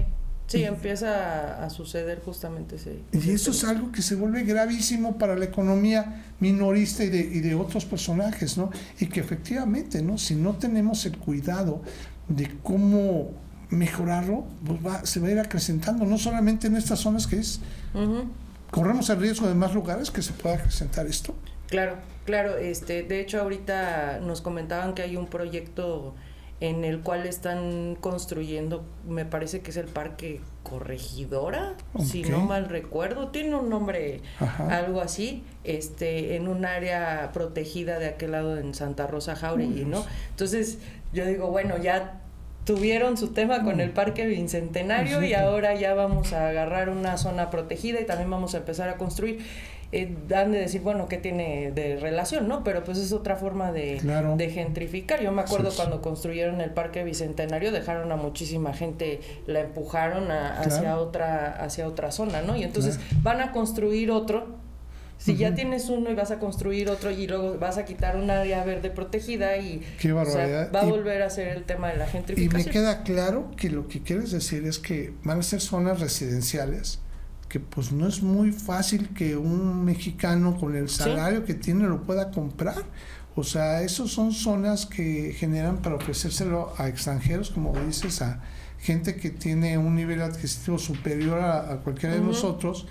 sí, 0.46 0.64
empieza 0.64 1.64
a, 1.64 1.70
suceder 1.70 2.22
justamente 2.24 2.76
ese. 2.76 3.00
Y 3.12 3.30
eso 3.30 3.50
es 3.50 3.62
algo 3.64 3.92
que 3.92 4.02
se 4.02 4.14
vuelve 4.14 4.44
gravísimo 4.44 5.18
para 5.18 5.36
la 5.36 5.44
economía 5.44 6.24
minorista 6.40 7.04
y 7.04 7.10
de, 7.10 7.20
y 7.20 7.40
de 7.40 7.54
otros 7.54 7.84
personajes, 7.84 8.56
¿no? 8.56 8.70
Y 8.98 9.06
que 9.06 9.20
efectivamente, 9.20 10.02
¿no? 10.02 10.18
Si 10.18 10.34
no 10.34 10.54
tenemos 10.54 11.04
el 11.06 11.18
cuidado 11.18 11.82
de 12.28 12.50
cómo 12.62 13.30
mejorarlo, 13.70 14.44
pues 14.64 14.84
va, 14.84 15.04
se 15.04 15.20
va 15.20 15.28
a 15.28 15.30
ir 15.32 15.38
acrecentando, 15.38 16.04
no 16.04 16.18
solamente 16.18 16.68
en 16.68 16.76
estas 16.76 17.00
zonas 17.00 17.26
que 17.26 17.38
es 17.38 17.60
corremos 18.70 19.08
el 19.10 19.20
riesgo 19.20 19.48
de 19.48 19.54
más 19.54 19.74
lugares 19.74 20.10
que 20.10 20.22
se 20.22 20.32
pueda 20.32 20.56
presentar 20.56 21.06
esto. 21.06 21.34
Claro, 21.68 21.96
claro. 22.24 22.56
Este, 22.56 23.02
de 23.02 23.20
hecho, 23.20 23.40
ahorita 23.40 24.20
nos 24.20 24.40
comentaban 24.40 24.94
que 24.94 25.02
hay 25.02 25.16
un 25.16 25.26
proyecto 25.26 26.14
en 26.60 26.84
el 26.84 27.00
cual 27.00 27.26
están 27.26 27.96
construyendo, 28.00 28.84
me 29.06 29.26
parece 29.26 29.60
que 29.60 29.70
es 29.70 29.76
el 29.76 29.88
Parque 29.88 30.40
Corregidora, 30.62 31.74
si 32.02 32.22
no 32.22 32.40
mal 32.40 32.70
recuerdo, 32.70 33.28
tiene 33.28 33.54
un 33.54 33.68
nombre 33.68 34.22
algo 34.58 35.02
así, 35.02 35.44
este, 35.64 36.34
en 36.34 36.48
un 36.48 36.64
área 36.64 37.30
protegida 37.34 37.98
de 37.98 38.06
aquel 38.06 38.32
lado 38.32 38.56
en 38.56 38.74
Santa 38.74 39.06
Rosa 39.06 39.36
Jauregui, 39.36 39.84
¿no? 39.84 40.04
Entonces, 40.30 40.78
yo 41.12 41.26
digo, 41.26 41.50
bueno, 41.50 41.76
ya 41.76 42.22
tuvieron 42.66 43.16
su 43.16 43.28
tema 43.28 43.62
con 43.62 43.80
el 43.80 43.90
Parque 43.90 44.26
Bicentenario 44.26 45.22
y 45.22 45.34
ahora 45.34 45.74
ya 45.76 45.94
vamos 45.94 46.32
a 46.32 46.48
agarrar 46.48 46.88
una 46.88 47.16
zona 47.16 47.48
protegida 47.48 48.00
y 48.00 48.04
también 48.04 48.28
vamos 48.28 48.54
a 48.54 48.58
empezar 48.58 48.88
a 48.88 48.96
construir. 48.96 49.38
Eh, 49.92 50.12
dan 50.26 50.50
de 50.50 50.58
decir, 50.58 50.80
bueno, 50.80 51.06
¿qué 51.06 51.16
tiene 51.16 51.70
de 51.70 51.94
relación? 51.94 52.48
¿no? 52.48 52.64
Pero 52.64 52.82
pues 52.82 52.98
es 52.98 53.12
otra 53.12 53.36
forma 53.36 53.70
de, 53.70 54.00
de 54.36 54.50
gentrificar. 54.50 55.22
Yo 55.22 55.30
me 55.30 55.42
acuerdo 55.42 55.70
cuando 55.76 56.02
construyeron 56.02 56.60
el 56.60 56.70
Parque 56.70 57.04
Bicentenario, 57.04 57.70
dejaron 57.70 58.10
a 58.10 58.16
muchísima 58.16 58.74
gente, 58.74 59.20
la 59.46 59.60
empujaron 59.60 60.32
hacia, 60.32 60.98
otra, 60.98 61.62
hacia 61.62 61.86
otra 61.86 62.10
zona, 62.10 62.42
¿no? 62.42 62.56
Y 62.56 62.64
entonces 62.64 62.98
van 63.22 63.40
a 63.40 63.52
construir 63.52 64.10
otro 64.10 64.65
si 65.18 65.36
ya 65.36 65.54
tienes 65.54 65.88
uno 65.88 66.10
y 66.10 66.14
vas 66.14 66.30
a 66.30 66.38
construir 66.38 66.88
otro 66.88 67.10
y 67.10 67.26
luego 67.26 67.58
vas 67.58 67.78
a 67.78 67.84
quitar 67.84 68.16
un 68.16 68.30
área 68.30 68.64
verde 68.64 68.90
protegida 68.90 69.56
y 69.56 69.82
va 70.14 70.80
a 70.80 70.84
volver 70.84 71.22
a 71.22 71.30
ser 71.30 71.48
el 71.48 71.64
tema 71.64 71.88
de 71.88 71.96
la 71.96 72.06
gentrificación. 72.06 72.60
Y 72.60 72.64
me 72.64 72.70
queda 72.70 73.02
claro 73.02 73.50
que 73.56 73.70
lo 73.70 73.88
que 73.88 74.02
quieres 74.02 74.30
decir 74.30 74.64
es 74.66 74.78
que 74.78 75.14
van 75.24 75.40
a 75.40 75.42
ser 75.42 75.60
zonas 75.60 76.00
residenciales 76.00 77.00
que 77.48 77.60
pues 77.60 77.92
no 77.92 78.08
es 78.08 78.22
muy 78.22 78.52
fácil 78.52 79.10
que 79.10 79.36
un 79.36 79.84
mexicano 79.84 80.58
con 80.58 80.74
el 80.74 80.88
salario 80.88 81.44
que 81.44 81.54
tiene 81.54 81.86
lo 81.86 82.02
pueda 82.02 82.30
comprar. 82.30 82.84
O 83.36 83.44
sea, 83.44 83.82
esos 83.82 84.12
son 84.12 84.32
zonas 84.32 84.86
que 84.86 85.34
generan 85.36 85.82
para 85.82 85.96
ofrecérselo 85.96 86.72
a 86.78 86.88
extranjeros, 86.88 87.50
como 87.50 87.78
dices, 87.86 88.22
a 88.22 88.40
gente 88.80 89.16
que 89.16 89.30
tiene 89.30 89.78
un 89.78 89.94
nivel 89.94 90.22
adquisitivo 90.22 90.78
superior 90.78 91.40
a, 91.40 91.80
cualquiera 91.82 92.14
de 92.14 92.20
nosotros 92.20 92.86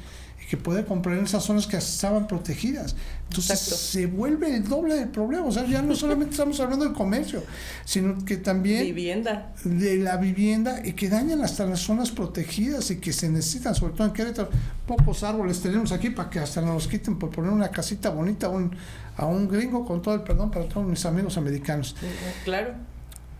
que 0.49 0.57
puede 0.57 0.85
comprar 0.85 1.17
en 1.17 1.25
esas 1.25 1.43
zonas 1.43 1.65
que 1.67 1.77
estaban 1.77 2.27
protegidas. 2.27 2.95
Entonces 3.29 3.59
se 3.59 4.05
vuelve 4.05 4.55
el 4.55 4.67
doble 4.67 4.95
del 4.95 5.09
problema. 5.09 5.45
O 5.45 5.51
sea, 5.51 5.65
ya 5.65 5.81
no 5.81 5.95
solamente 5.95 6.31
estamos 6.31 6.59
hablando 6.59 6.85
del 6.85 6.93
comercio, 6.93 7.43
sino 7.83 8.23
que 8.23 8.37
también 8.37 8.83
vivienda. 8.83 9.53
de 9.63 9.97
la 9.97 10.17
vivienda 10.17 10.81
y 10.85 10.93
que 10.93 11.09
dañan 11.09 11.41
hasta 11.41 11.65
las 11.65 11.79
zonas 11.79 12.11
protegidas 12.11 12.91
y 12.91 12.97
que 12.97 13.11
se 13.11 13.29
necesitan, 13.29 13.73
sobre 13.73 13.93
todo 13.93 14.07
en 14.07 14.13
Querétaro. 14.13 14.49
Pocos 14.85 15.23
árboles 15.23 15.61
tenemos 15.61 15.91
aquí 15.91 16.11
para 16.11 16.29
que 16.29 16.39
hasta 16.39 16.61
nos 16.61 16.87
quiten 16.87 17.17
por 17.17 17.31
poner 17.31 17.51
una 17.51 17.69
casita 17.69 18.09
bonita 18.09 18.47
a 18.47 18.49
un, 18.49 18.75
a 19.17 19.25
un 19.25 19.47
gringo, 19.47 19.83
con 19.85 20.01
todo 20.01 20.13
el 20.13 20.21
perdón 20.21 20.51
para 20.51 20.67
todos 20.67 20.85
mis 20.85 21.03
amigos 21.05 21.37
americanos. 21.37 21.95
Claro. 22.43 22.73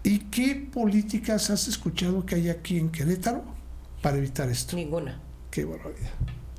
¿Y 0.01 0.19
qué 0.19 0.55
políticas 0.71 1.49
has 1.49 1.67
escuchado 1.67 2.25
que 2.25 2.35
hay 2.35 2.49
aquí 2.49 2.77
en 2.77 2.89
Querétaro 2.89 3.43
para 4.01 4.17
evitar 4.17 4.49
esto? 4.49 4.75
Ninguna. 4.75 5.19
Qué 5.51 5.65
barbaridad 5.65 6.11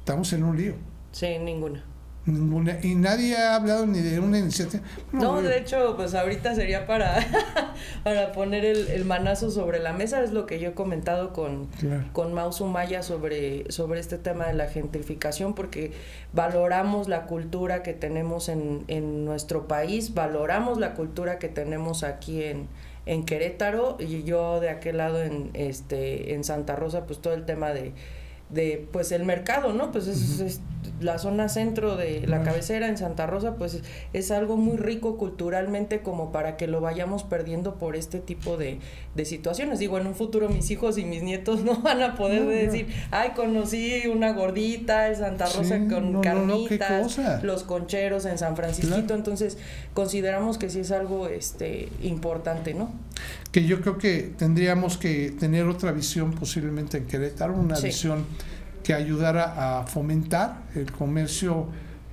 estamos 0.06 0.32
en 0.32 0.44
un 0.44 0.56
lío. 0.56 0.74
Sí, 1.10 1.36
ninguna. 1.40 1.82
Ninguna. 2.26 2.78
Y 2.80 2.94
nadie 2.94 3.36
ha 3.36 3.56
hablado 3.56 3.86
ni 3.86 3.98
de 3.98 4.20
una 4.20 4.38
iniciativa. 4.38 4.80
No, 5.10 5.42
de 5.42 5.58
hecho, 5.58 5.96
pues 5.96 6.14
ahorita 6.14 6.54
sería 6.54 6.86
para, 6.86 7.26
para 8.04 8.30
poner 8.30 8.64
el, 8.64 9.04
manazo 9.04 9.50
sobre 9.50 9.80
la 9.80 9.92
mesa, 9.92 10.22
es 10.22 10.30
lo 10.30 10.46
que 10.46 10.60
yo 10.60 10.68
he 10.68 10.74
comentado 10.74 11.32
con, 11.32 11.68
con 12.12 12.32
Mausu 12.34 12.66
Maya 12.66 13.02
sobre, 13.02 13.68
sobre 13.72 13.98
este 13.98 14.16
tema 14.16 14.46
de 14.46 14.54
la 14.54 14.68
gentrificación, 14.68 15.56
porque 15.56 15.90
valoramos 16.32 17.08
la 17.08 17.26
cultura 17.26 17.82
que 17.82 17.92
tenemos 17.92 18.48
en, 18.48 18.84
en 18.86 19.24
nuestro 19.24 19.66
país, 19.66 20.14
valoramos 20.14 20.78
la 20.78 20.94
cultura 20.94 21.40
que 21.40 21.48
tenemos 21.48 22.04
aquí 22.04 22.44
en, 22.44 22.68
en 23.06 23.24
Querétaro, 23.24 23.96
y 23.98 24.22
yo 24.22 24.60
de 24.60 24.70
aquel 24.70 24.98
lado 24.98 25.20
en, 25.20 25.50
este, 25.54 26.34
en 26.34 26.44
Santa 26.44 26.76
Rosa, 26.76 27.06
pues 27.06 27.18
todo 27.18 27.34
el 27.34 27.44
tema 27.44 27.72
de 27.72 27.92
de 28.50 28.86
pues 28.92 29.12
el 29.12 29.24
mercado, 29.24 29.72
¿no? 29.72 29.90
Pues 29.90 30.06
es, 30.06 30.60
la 31.00 31.18
zona 31.18 31.48
centro 31.48 31.96
de 31.96 32.26
la 32.26 32.42
cabecera 32.42 32.88
en 32.88 32.96
Santa 32.96 33.26
Rosa, 33.26 33.56
pues 33.56 33.82
es 34.12 34.30
algo 34.30 34.56
muy 34.56 34.76
rico 34.76 35.18
culturalmente 35.18 36.00
como 36.00 36.32
para 36.32 36.56
que 36.56 36.66
lo 36.66 36.80
vayamos 36.80 37.22
perdiendo 37.22 37.74
por 37.74 37.96
este 37.96 38.18
tipo 38.18 38.56
de, 38.56 38.78
de 39.14 39.24
situaciones. 39.24 39.78
Digo, 39.78 39.98
en 39.98 40.06
un 40.06 40.14
futuro 40.14 40.48
mis 40.48 40.70
hijos 40.70 40.96
y 40.96 41.04
mis 41.04 41.22
nietos 41.22 41.60
no 41.64 41.80
van 41.82 42.02
a 42.02 42.14
poder 42.14 42.46
decir, 42.46 42.88
ay, 43.10 43.30
conocí 43.30 44.06
una 44.06 44.32
gordita 44.32 45.08
en 45.08 45.16
Santa 45.16 45.46
Rosa 45.46 45.80
con 45.88 46.22
carnitas, 46.22 47.18
los 47.42 47.62
concheros 47.64 48.24
en 48.24 48.38
San 48.38 48.56
Francisco, 48.56 48.96
entonces 49.12 49.58
consideramos 49.92 50.56
que 50.56 50.70
sí 50.70 50.80
es 50.80 50.92
algo 50.92 51.28
este 51.28 51.88
importante, 52.02 52.74
¿no? 52.74 52.90
Que 53.52 53.64
yo 53.64 53.80
creo 53.80 53.98
que 53.98 54.34
tendríamos 54.36 54.98
que 54.98 55.30
tener 55.30 55.66
otra 55.66 55.92
visión 55.92 56.32
posiblemente 56.32 56.98
en 56.98 57.06
Querétaro, 57.06 57.54
una 57.54 57.78
visión 57.78 58.24
que 58.82 58.94
ayudara 58.94 59.80
a 59.80 59.86
fomentar 59.86 60.62
el 60.74 60.92
comercio, 60.92 61.66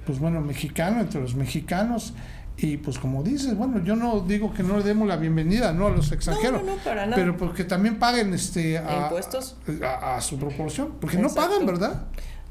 pues 0.05 0.19
bueno, 0.19 0.41
mexicano 0.41 1.01
entre 1.01 1.22
los 1.22 1.36
mexicanos. 1.36 2.13
Y 2.57 2.77
pues 2.77 3.00
como 3.00 3.24
dices, 3.24 3.55
bueno, 3.57 3.83
yo 3.83 3.95
no 3.95 4.22
digo 4.22 4.53
que 4.53 4.63
no 4.63 4.77
le 4.77 4.83
demos 4.83 5.07
la 5.07 5.17
bienvenida 5.17 5.74
no 5.74 5.88
a 5.88 5.89
los 5.89 6.12
extranjeros, 6.12 6.63
no, 6.63 6.75
no, 6.75 6.83
para 6.83 7.05
nada. 7.05 7.15
pero 7.15 7.36
porque 7.36 7.63
también 7.63 7.98
paguen 7.98 8.33
este 8.33 8.77
a, 8.77 9.03
impuestos 9.03 9.57
a, 9.83 10.22
su 10.22 10.38
proporción, 10.38 10.93
porque 11.01 11.17
no 11.17 11.33
pagan, 11.33 11.65
¿verdad? 11.65 12.05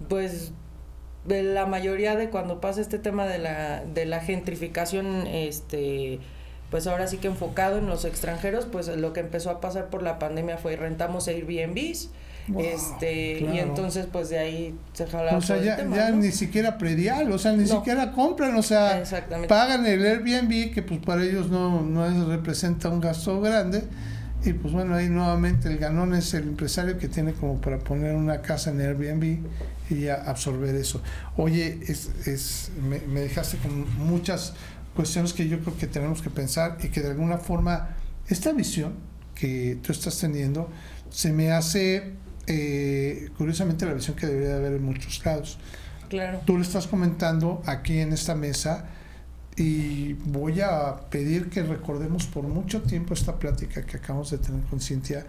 Pues 0.08 0.52
la 1.26 1.66
mayoría 1.66 2.16
de 2.16 2.30
cuando 2.30 2.60
pasa 2.60 2.80
este 2.80 2.98
tema 2.98 3.26
de 3.26 3.38
la 3.38 3.84
de 3.84 4.06
la 4.06 4.20
gentrificación 4.20 5.26
este 5.28 6.18
pues 6.72 6.86
ahora 6.86 7.06
sí 7.06 7.18
que 7.18 7.28
enfocado 7.28 7.76
en 7.76 7.86
los 7.86 8.06
extranjeros, 8.06 8.64
pues 8.64 8.88
lo 8.88 9.12
que 9.12 9.20
empezó 9.20 9.50
a 9.50 9.60
pasar 9.60 9.90
por 9.90 10.02
la 10.02 10.18
pandemia 10.18 10.56
fue 10.56 10.74
rentamos 10.74 11.28
Airbnbs, 11.28 12.08
este 12.58 13.40
y 13.40 13.58
entonces 13.58 14.06
pues 14.10 14.30
de 14.30 14.38
ahí 14.38 14.74
se 14.94 15.06
jala 15.06 15.36
o 15.36 15.42
sea 15.42 15.62
ya, 15.62 16.10
ni 16.10 16.32
siquiera 16.32 16.76
predial 16.76 17.30
o 17.30 17.38
sea 17.38 17.52
ni 17.52 17.68
siquiera 17.68 18.10
compran 18.10 18.56
o 18.56 18.62
sea 18.64 19.04
pagan 19.48 19.86
el 19.86 20.04
Airbnb 20.04 20.74
que 20.74 20.82
pues 20.82 20.98
para 21.00 21.22
ellos 21.22 21.50
no 21.50 21.82
no 21.82 22.28
representa 22.28 22.88
un 22.88 23.00
gasto 23.00 23.40
grande 23.40 23.84
y 24.44 24.54
pues 24.54 24.74
bueno 24.74 24.96
ahí 24.96 25.08
nuevamente 25.08 25.68
el 25.68 25.78
ganón 25.78 26.14
es 26.14 26.34
el 26.34 26.42
empresario 26.42 26.98
que 26.98 27.06
tiene 27.06 27.32
como 27.32 27.60
para 27.60 27.78
poner 27.78 28.16
una 28.16 28.42
casa 28.42 28.70
en 28.70 28.80
Airbnb 28.80 29.38
y 29.90 30.00
ya 30.00 30.14
absorber 30.14 30.74
eso. 30.74 31.00
Oye 31.36 31.78
es, 31.86 32.10
es 32.26 32.70
me, 32.82 32.98
me 33.00 33.20
dejaste 33.20 33.58
con 33.58 33.86
muchas 33.98 34.54
cuestiones 34.94 35.32
que 35.32 35.48
yo 35.48 35.60
creo 35.60 35.76
que 35.76 35.86
tenemos 35.86 36.22
que 36.22 36.30
pensar 36.30 36.78
y 36.82 36.88
que 36.88 37.00
de 37.00 37.10
alguna 37.10 37.38
forma 37.38 37.96
esta 38.28 38.52
visión 38.52 38.94
que 39.34 39.78
tú 39.82 39.92
estás 39.92 40.18
teniendo 40.18 40.68
se 41.10 41.32
me 41.32 41.52
hace 41.52 42.12
eh, 42.46 43.30
curiosamente 43.36 43.86
la 43.86 43.94
visión 43.94 44.16
que 44.16 44.26
debería 44.26 44.56
haber 44.56 44.74
en 44.74 44.84
muchos 44.84 45.24
lados. 45.24 45.58
Claro. 46.08 46.40
Tú 46.44 46.56
lo 46.56 46.62
estás 46.62 46.86
comentando 46.86 47.62
aquí 47.66 47.98
en 47.98 48.12
esta 48.12 48.34
mesa 48.34 48.86
y 49.56 50.14
voy 50.14 50.60
a 50.60 51.08
pedir 51.10 51.50
que 51.50 51.62
recordemos 51.62 52.26
por 52.26 52.44
mucho 52.44 52.82
tiempo 52.82 53.14
esta 53.14 53.38
plática 53.38 53.82
que 53.82 53.98
acabamos 53.98 54.30
de 54.30 54.38
tener 54.38 54.62
con 54.64 54.80
Cintia, 54.80 55.26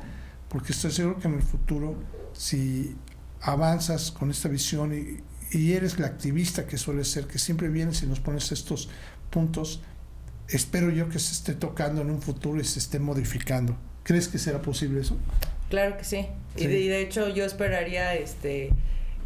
porque 0.49 0.71
estoy 0.71 0.91
seguro 0.91 1.19
que 1.19 1.27
en 1.27 1.35
el 1.35 1.41
futuro, 1.41 1.95
si 2.33 2.95
avanzas 3.41 4.11
con 4.11 4.31
esta 4.31 4.47
visión 4.47 4.93
y, 4.93 5.57
y 5.57 5.73
eres 5.73 5.99
la 5.99 6.07
activista 6.07 6.65
que 6.65 6.77
suele 6.77 7.03
ser, 7.03 7.27
que 7.27 7.37
siempre 7.37 7.67
vienes 7.69 8.01
y 8.03 8.07
nos 8.07 8.19
pones 8.19 8.51
estos 8.51 8.89
puntos, 9.33 9.81
espero 10.47 10.91
yo 10.91 11.09
que 11.09 11.17
se 11.19 11.33
esté 11.33 11.55
tocando 11.55 12.01
en 12.01 12.11
un 12.11 12.21
futuro 12.21 12.61
y 12.61 12.63
se 12.63 12.79
esté 12.79 12.99
modificando. 12.99 13.75
¿Crees 14.03 14.27
que 14.27 14.37
será 14.37 14.61
posible 14.61 15.01
eso? 15.01 15.17
Claro 15.69 15.97
que 15.97 16.03
sí. 16.03 16.27
Y, 16.55 16.67
de, 16.67 17.01
hecho 17.01 17.29
yo 17.29 17.45
esperaría 17.45 18.13
este 18.13 18.69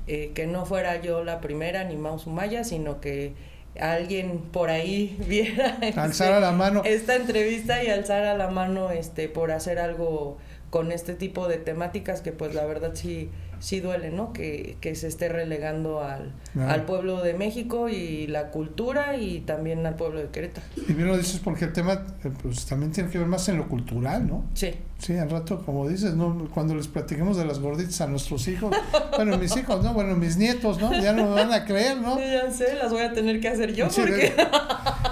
eh, 0.07 0.31
que 0.33 0.47
no 0.47 0.65
fuera 0.65 1.01
yo 1.01 1.25
la 1.25 1.41
primera 1.41 1.83
ni 1.83 1.97
Mau 1.97 2.17
Sumaya, 2.19 2.63
sino 2.63 3.01
que 3.01 3.33
alguien 3.79 4.39
por 4.39 4.69
ahí 4.69 5.17
viera 5.27 5.77
alzar 5.97 6.41
la 6.41 6.51
mano 6.51 6.81
esta 6.83 7.15
entrevista 7.15 7.83
y 7.83 7.89
alzara 7.89 8.35
la 8.35 8.47
mano 8.47 8.89
este 8.89 9.29
por 9.29 9.51
hacer 9.51 9.77
algo 9.77 10.37
con 10.71 10.91
este 10.91 11.13
tipo 11.13 11.47
de 11.47 11.57
temáticas 11.57 12.21
que 12.21 12.31
pues 12.31 12.55
la 12.55 12.65
verdad 12.65 12.93
sí 12.95 13.29
sí 13.59 13.79
duele, 13.79 14.11
¿no? 14.11 14.33
Que, 14.33 14.77
que 14.81 14.95
se 14.95 15.07
esté 15.07 15.29
relegando 15.29 16.01
al, 16.01 16.33
al, 16.59 16.85
pueblo 16.85 17.21
de 17.21 17.33
México 17.33 17.89
y 17.89 18.27
la 18.27 18.51
cultura 18.51 19.17
y 19.17 19.41
también 19.41 19.85
al 19.85 19.95
pueblo 19.95 20.19
de 20.19 20.27
Querétaro. 20.29 20.65
Y 20.75 20.93
bien 20.93 21.07
lo 21.07 21.17
dices 21.17 21.39
porque 21.43 21.65
el 21.65 21.73
tema 21.73 22.05
eh, 22.23 22.31
pues 22.41 22.65
también 22.65 22.91
tiene 22.91 23.09
que 23.09 23.17
ver 23.17 23.27
más 23.27 23.47
en 23.49 23.57
lo 23.57 23.67
cultural, 23.67 24.27
¿no? 24.27 24.45
Sí. 24.53 24.73
Sí, 24.99 25.15
al 25.15 25.29
rato, 25.29 25.63
como 25.63 25.87
dices, 25.87 26.15
¿no? 26.15 26.49
Cuando 26.53 26.73
les 26.73 26.87
platiquemos 26.87 27.37
de 27.37 27.45
las 27.45 27.59
gorditas 27.59 28.01
a 28.01 28.07
nuestros 28.07 28.47
hijos, 28.47 28.75
bueno, 29.15 29.37
mis 29.37 29.55
hijos, 29.55 29.83
¿no? 29.83 29.93
Bueno, 29.93 30.15
mis 30.15 30.37
nietos, 30.37 30.79
¿no? 30.79 30.91
Ya 30.99 31.13
no 31.13 31.25
me 31.25 31.35
van 31.35 31.53
a 31.53 31.65
creer, 31.65 31.97
¿no? 31.97 32.17
Sí, 32.17 32.23
ya 32.23 32.51
sé, 32.51 32.75
las 32.75 32.91
voy 32.91 33.01
a 33.01 33.13
tener 33.13 33.39
que 33.39 33.47
hacer 33.47 33.73
yo 33.73 33.87
porque... 33.89 34.33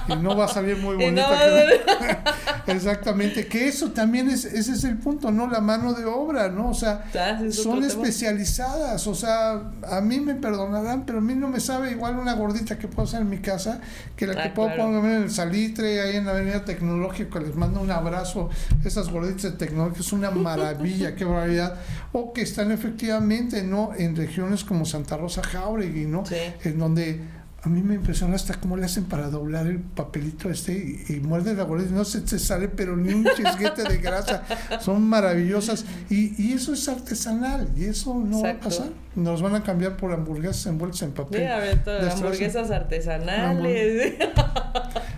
y 0.08 0.16
no 0.16 0.36
va 0.36 0.46
a 0.46 0.48
salir 0.48 0.78
muy 0.78 0.96
bonita. 1.04 1.30
Exactamente, 2.68 3.48
que 3.48 3.68
eso 3.68 3.92
también 3.92 4.30
es, 4.30 4.46
ese 4.46 4.74
es 4.74 4.84
el 4.84 4.98
punto, 4.98 5.32
¿no? 5.32 5.48
La 5.48 5.62
mano 5.62 5.94
de 5.94 6.06
obra, 6.06 6.50
¿no? 6.50 6.70
O 6.70 6.74
sea, 6.74 7.06
son 7.52 7.84
especializadas, 7.84 9.06
o 9.08 9.16
sea, 9.16 9.72
a 9.84 10.02
mí 10.02 10.20
me 10.20 10.36
perdonarán, 10.36 11.06
pero 11.06 11.20
a 11.20 11.22
mí 11.22 11.36
no 11.36 11.48
me 11.48 11.60
sabe 11.60 11.92
igual 11.92 12.18
una 12.18 12.34
gordita 12.34 12.78
que 12.78 12.88
puedo 12.88 13.08
hacer 13.08 13.22
en 13.22 13.30
mi 13.30 13.40
casa 13.40 13.80
que 14.16 14.28
la 14.28 14.36
que 14.36 14.50
ah, 14.50 14.54
puedo 14.54 14.76
poner 14.76 15.06
en 15.06 15.24
el 15.24 15.32
salitre, 15.32 16.02
ahí 16.02 16.16
en 16.18 16.26
la 16.26 16.32
avenida 16.32 16.66
tecnológica, 16.66 17.40
les 17.40 17.56
mando 17.56 17.82
un 17.82 17.92
abrazo, 17.92 18.50
esas 18.84 19.10
gorditas 19.10 19.44
de 19.44 19.52
tecnológica, 19.52 20.02
es 20.02 20.14
una 20.14 20.32
maravilla, 20.32 21.16
qué 21.16 21.26
barbaridad, 21.26 21.76
o 22.14 22.34
que 22.34 22.42
están 22.42 22.72
efectivamente, 22.72 23.64
¿no? 23.64 23.92
En 23.98 24.16
regiones 24.16 24.64
como 24.64 24.86
Santa 24.86 25.18
Rosa 25.18 25.44
Jauregui, 25.44 26.06
¿no? 26.06 26.24
En 26.64 26.80
donde 26.80 27.22
a 27.66 27.68
mí 27.68 27.82
me 27.82 27.96
impresiona 27.96 28.36
hasta 28.36 28.54
cómo 28.60 28.78
le 28.78 28.86
hacen 28.86 29.06
para 29.06 29.28
doblar 29.32 29.66
el 29.66 29.80
papelito 29.80 30.52
este 30.52 31.04
y, 31.10 31.14
muerde 31.20 31.56
la 31.56 31.64
boleta 31.64 31.90
no 31.90 32.06
se, 32.06 32.26
se, 32.28 32.38
sale 32.38 32.68
pero 32.68 32.96
ni 32.96 33.12
un 33.12 33.26
chisguete 33.36 33.82
de 33.84 33.98
grasa. 33.98 34.44
Son 34.80 35.02
maravillosas. 35.02 35.84
Y, 36.12 36.40
y, 36.40 36.54
eso 36.54 36.74
es 36.74 36.88
artesanal 36.88 37.68
y 37.76 37.86
eso 37.86 38.14
no 38.14 38.44
va 38.44 38.52
a 38.52 38.60
pasar. 38.60 38.90
Nos 39.16 39.42
van 39.42 39.56
a 39.56 39.64
cambiar 39.64 39.98
por 39.98 40.14
hamburguesas 40.14 40.68
envueltas 40.68 41.02
en 41.02 41.14
papel. 41.14 41.42
Sí, 41.42 41.48
a 41.48 41.58
ver, 41.58 41.82
hamburguesas 42.12 42.70
artesanales. 42.70 44.14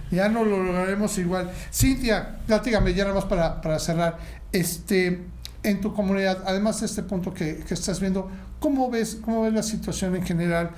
Ya 0.09 0.29
no 0.29 0.45
lo 0.45 0.63
lograremos 0.63 1.17
igual. 1.17 1.51
Cintia 1.69 2.37
platícame 2.47 2.93
ya 2.93 3.03
nada 3.03 3.15
más 3.15 3.25
para, 3.25 3.59
para 3.59 3.77
cerrar. 3.77 4.17
Este 4.53 5.19
en 5.63 5.81
tu 5.81 5.93
comunidad 5.93 6.43
además 6.45 6.79
de 6.79 6.85
este 6.85 7.03
punto 7.03 7.33
que, 7.33 7.57
que 7.67 7.73
estás 7.73 7.99
viendo 7.99 8.31
¿Cómo 8.59 8.89
ves, 8.89 9.19
¿Cómo 9.23 9.43
ves 9.43 9.53
la 9.53 9.63
situación 9.63 10.15
en 10.15 10.23
general? 10.23 10.71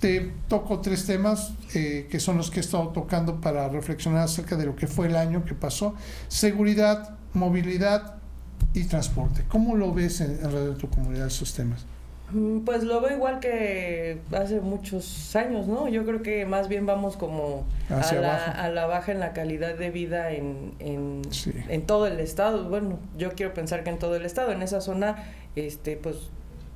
Te 0.00 0.32
toco 0.48 0.80
tres 0.80 1.06
temas 1.06 1.52
eh, 1.74 2.06
que 2.10 2.20
son 2.20 2.36
los 2.36 2.50
que 2.50 2.60
he 2.60 2.62
estado 2.62 2.88
tocando 2.88 3.40
para 3.40 3.68
reflexionar 3.68 4.22
acerca 4.22 4.56
de 4.56 4.66
lo 4.66 4.76
que 4.76 4.86
fue 4.86 5.06
el 5.06 5.16
año 5.16 5.44
que 5.44 5.54
pasó. 5.54 5.94
Seguridad, 6.28 7.16
movilidad 7.32 8.16
y 8.74 8.84
transporte. 8.84 9.44
¿Cómo 9.48 9.76
lo 9.76 9.92
ves 9.94 10.20
en, 10.20 10.38
alrededor 10.44 10.74
de 10.74 10.80
tu 10.80 10.88
comunidad 10.88 11.28
esos 11.28 11.54
temas? 11.54 11.86
Mm, 12.32 12.60
pues 12.60 12.82
lo 12.82 13.00
veo 13.00 13.16
igual 13.16 13.40
que 13.40 14.18
hace 14.32 14.60
muchos 14.60 15.34
años, 15.36 15.66
¿no? 15.68 15.88
Yo 15.88 16.04
creo 16.04 16.22
que 16.22 16.44
más 16.44 16.68
bien 16.68 16.84
vamos 16.84 17.16
como 17.16 17.64
a 17.88 18.14
la, 18.14 18.36
a 18.36 18.68
la, 18.68 18.86
baja 18.86 19.12
en 19.12 19.20
la 19.20 19.32
calidad 19.32 19.76
de 19.76 19.90
vida 19.90 20.32
en, 20.32 20.74
en, 20.80 21.22
en 21.68 21.86
todo 21.86 22.06
el 22.06 22.20
estado. 22.20 22.68
Bueno, 22.68 22.98
yo 23.16 23.32
quiero 23.32 23.54
pensar 23.54 23.84
que 23.84 23.90
en 23.90 23.98
todo 23.98 24.16
el 24.16 24.26
estado, 24.26 24.52
en 24.52 24.62
esa 24.62 24.80
zona, 24.80 25.24
este, 25.54 25.96
pues 25.96 26.16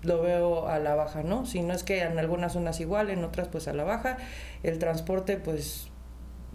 lo 0.02 0.22
veo 0.22 0.68
a 0.68 0.78
la 0.78 0.94
baja, 0.94 1.22
¿no? 1.22 1.46
Si 1.46 1.62
no 1.62 1.74
es 1.74 1.82
que 1.82 2.02
en 2.02 2.18
algunas 2.18 2.52
zonas 2.52 2.80
igual, 2.80 3.10
en 3.10 3.24
otras 3.24 3.48
pues 3.48 3.68
a 3.68 3.72
la 3.72 3.84
baja. 3.84 4.16
El 4.62 4.78
transporte 4.78 5.36
pues 5.36 5.90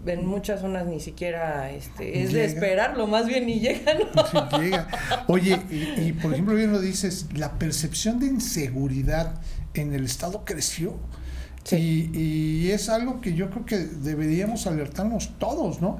en 0.04 0.26
muchas 0.26 0.60
zonas 0.60 0.86
ni 0.86 1.00
siquiera 1.00 1.70
este, 1.70 2.22
es 2.22 2.32
de 2.32 2.44
esperarlo, 2.44 3.06
más 3.06 3.26
bien 3.26 3.46
ni 3.46 3.60
llega, 3.60 3.94
¿no? 3.94 4.58
llega. 4.60 4.88
Oye, 5.26 5.58
y, 5.70 6.12
por 6.12 6.32
ejemplo, 6.32 6.54
bien 6.54 6.72
lo 6.72 6.80
dices, 6.80 7.26
la 7.34 7.58
percepción 7.58 8.18
de 8.20 8.26
inseguridad 8.26 9.40
en 9.74 9.94
el 9.94 10.04
Estado 10.04 10.44
creció. 10.44 10.94
Y, 11.72 12.16
y 12.16 12.70
es 12.70 12.88
algo 12.88 13.20
que 13.20 13.34
yo 13.34 13.50
creo 13.50 13.64
que 13.64 13.78
deberíamos 13.78 14.68
alertarnos 14.68 15.36
todos, 15.38 15.80
¿no? 15.80 15.98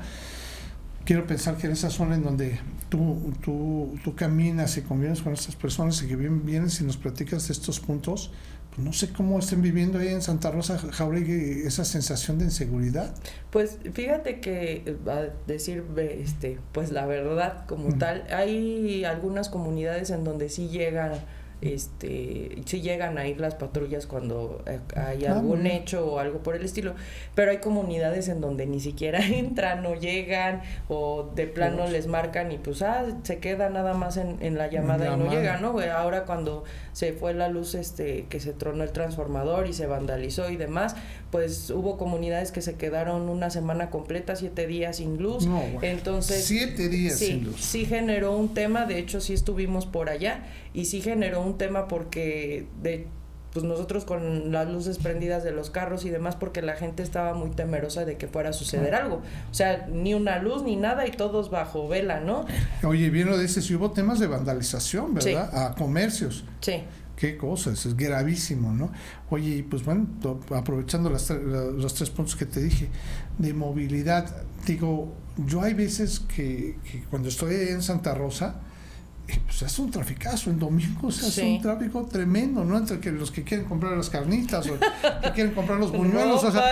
Quiero 1.07 1.25
pensar 1.25 1.57
que 1.57 1.69
en 1.69 1.73
esa 1.73 1.89
zona 1.89 2.17
en 2.17 2.25
donde 2.25 2.59
tú, 2.89 3.33
tú, 3.41 3.97
tú 4.03 4.17
caminas 4.17 4.77
y 4.77 4.83
convives 4.83 5.23
con 5.23 5.35
estas 5.35 5.55
personas 5.55 6.03
y 6.03 6.09
que 6.09 6.17
vienes 6.17 6.81
y 6.81 6.85
nos 6.85 6.97
platicas 6.97 7.47
de 7.47 7.53
estos 7.53 7.79
puntos, 7.79 8.33
pues 8.75 8.85
no 8.85 8.93
sé 8.93 9.13
cómo 9.13 9.39
estén 9.39 9.63
viviendo 9.63 10.01
ahí 10.01 10.09
en 10.09 10.21
Santa 10.21 10.51
Rosa 10.51 10.79
Jauregui 10.79 11.63
esa 11.65 11.85
sensación 11.85 12.39
de 12.39 12.47
inseguridad. 12.47 13.15
Pues 13.51 13.79
fíjate 13.93 14.41
que, 14.41 14.97
a 15.07 15.29
decir 15.47 15.85
este, 15.97 16.59
pues 16.73 16.91
la 16.91 17.07
verdad 17.07 17.67
como 17.67 17.97
tal, 17.97 18.27
hay 18.31 19.05
algunas 19.05 19.49
comunidades 19.49 20.11
en 20.11 20.25
donde 20.25 20.49
sí 20.49 20.69
llegan 20.69 21.13
este 21.61 22.63
si 22.67 22.83
llegan 22.83 23.17
a 23.19 23.27
ir 23.27 23.41
las 23.41 23.55
patrullas 23.55 24.07
cuando 24.07 24.63
eh, 24.67 24.79
hay 24.95 25.25
ah, 25.25 25.33
algún 25.33 25.67
hecho 25.67 26.07
o 26.07 26.19
algo 26.19 26.41
por 26.41 26.55
el 26.55 26.65
estilo 26.65 26.95
pero 27.35 27.51
hay 27.51 27.59
comunidades 27.59 28.29
en 28.29 28.41
donde 28.41 28.67
ni 28.67 28.81
siquiera 28.81 29.21
entran 29.27 29.85
o 29.87 29.95
llegan 29.95 30.63
o 30.89 31.31
de 31.35 31.47
plano 31.47 31.87
les 31.87 32.07
marcan 32.07 32.53
y 32.53 32.59
pues 32.59 32.83
ah 32.83 33.07
se 33.23 33.39
queda 33.39 33.71
nada 33.71 33.95
más 33.95 34.17
en, 34.17 34.37
en 34.41 34.59
la 34.59 34.69
llamada, 34.69 35.15
y 35.15 35.17
no 35.17 35.31
llega 35.31 35.59
no 35.59 35.77
ahora 35.79 36.25
cuando 36.25 36.65
se 36.93 37.13
fue 37.13 37.35
la 37.35 37.49
luz 37.49 37.75
este 37.75 38.27
que 38.29 38.41
se 38.41 38.53
tronó 38.53 38.85
el 38.85 38.93
transformador 38.93 39.67
y 39.67 39.73
se 39.73 39.87
vandalizó 39.87 40.51
y 40.51 40.57
demás 40.57 40.97
pues 41.37 41.69
hubo 41.69 41.99
comunidades 41.99 42.51
que 42.51 42.63
se 42.63 42.77
quedaron 42.77 43.29
una 43.29 43.51
semana 43.51 43.91
completa 43.91 44.37
siete 44.37 44.67
días 44.67 44.97
sin 44.97 45.23
luz 45.23 45.47
entonces 45.83 46.43
siete 46.47 46.89
días 46.89 47.19
sin 47.19 47.45
luz 47.45 47.61
sí 47.61 47.85
generó 47.85 48.35
un 48.35 48.55
tema 48.55 48.87
de 48.87 48.99
hecho 48.99 49.21
sí 49.21 49.35
estuvimos 49.35 49.85
por 49.85 50.09
allá 50.09 50.47
y 50.73 50.87
sí 50.87 51.03
generó 51.03 51.43
un 51.43 51.59
tema 51.59 51.89
porque 51.89 52.69
de 52.81 53.07
pues 53.53 53.65
nosotros 53.67 54.07
con 54.07 54.51
las 54.51 54.67
luces 54.71 54.97
prendidas 54.97 55.45
de 55.45 55.51
los 55.51 55.69
carros 55.69 56.07
y 56.07 56.11
demás 56.11 56.37
porque 56.37 56.63
la 56.63 56.75
gente 56.75 57.03
estaba 57.03 57.35
muy 57.35 57.51
temerosa 57.51 58.07
de 58.07 58.17
que 58.17 58.29
fuera 58.29 58.51
a 58.51 58.53
suceder 58.53 58.95
algo. 58.95 59.23
O 59.51 59.55
sea, 59.55 59.87
ni 59.91 60.13
una 60.13 60.39
luz 60.43 60.63
ni 60.63 60.77
nada 60.77 61.07
y 61.07 61.11
todos 61.11 61.49
bajo 61.49 61.89
vela, 61.89 62.21
¿no? 62.21 62.45
Oye, 62.83 63.09
bien 63.09 63.31
lo 63.31 63.39
dices, 63.39 63.65
si 63.65 63.75
hubo 63.75 63.93
temas 63.93 64.19
de 64.19 64.27
vandalización, 64.27 65.15
¿verdad? 65.15 65.69
A 65.69 65.75
comercios. 65.75 66.45
Sí. 66.61 66.83
Qué 67.17 67.37
cosas, 67.39 67.87
es 67.87 67.97
gravísimo, 67.97 68.73
¿no? 68.73 68.93
Oye, 69.31 69.65
pues 69.69 69.85
bueno, 69.85 70.07
aprovechando 70.55 71.09
las, 71.09 71.31
los 71.31 71.95
tres 71.95 72.11
puntos 72.11 72.37
que 72.37 72.45
te 72.45 72.61
dije, 72.63 72.89
de 73.39 73.55
movilidad, 73.55 74.43
digo, 74.67 75.15
yo 75.47 75.63
hay 75.63 75.73
veces 75.75 76.21
que 76.21 76.77
cuando 77.11 77.29
estoy 77.29 77.55
en 77.71 77.83
Santa 77.83 78.15
Rosa, 78.15 78.61
pues 79.27 79.63
es 79.63 79.79
un 79.79 79.91
traficazo 79.91 80.51
en 80.51 80.59
domingo, 80.59 81.11
sea, 81.11 81.29
es 81.29 81.39
un 81.39 81.61
tráfico 81.61 82.05
tremendo, 82.05 82.65
¿no? 82.65 82.79
Entre 82.79 83.01
que 83.01 83.11
los 83.11 83.31
que 83.31 83.43
quieren 83.43 83.67
comprar 83.67 83.97
las 83.97 84.09
carnitas 84.09 84.67
o 84.69 84.79
que 84.79 85.33
quieren 85.35 85.55
comprar 85.55 85.79
los 85.79 85.91
buñuelos, 85.97 86.45
o 86.45 86.53
sea, 86.53 86.63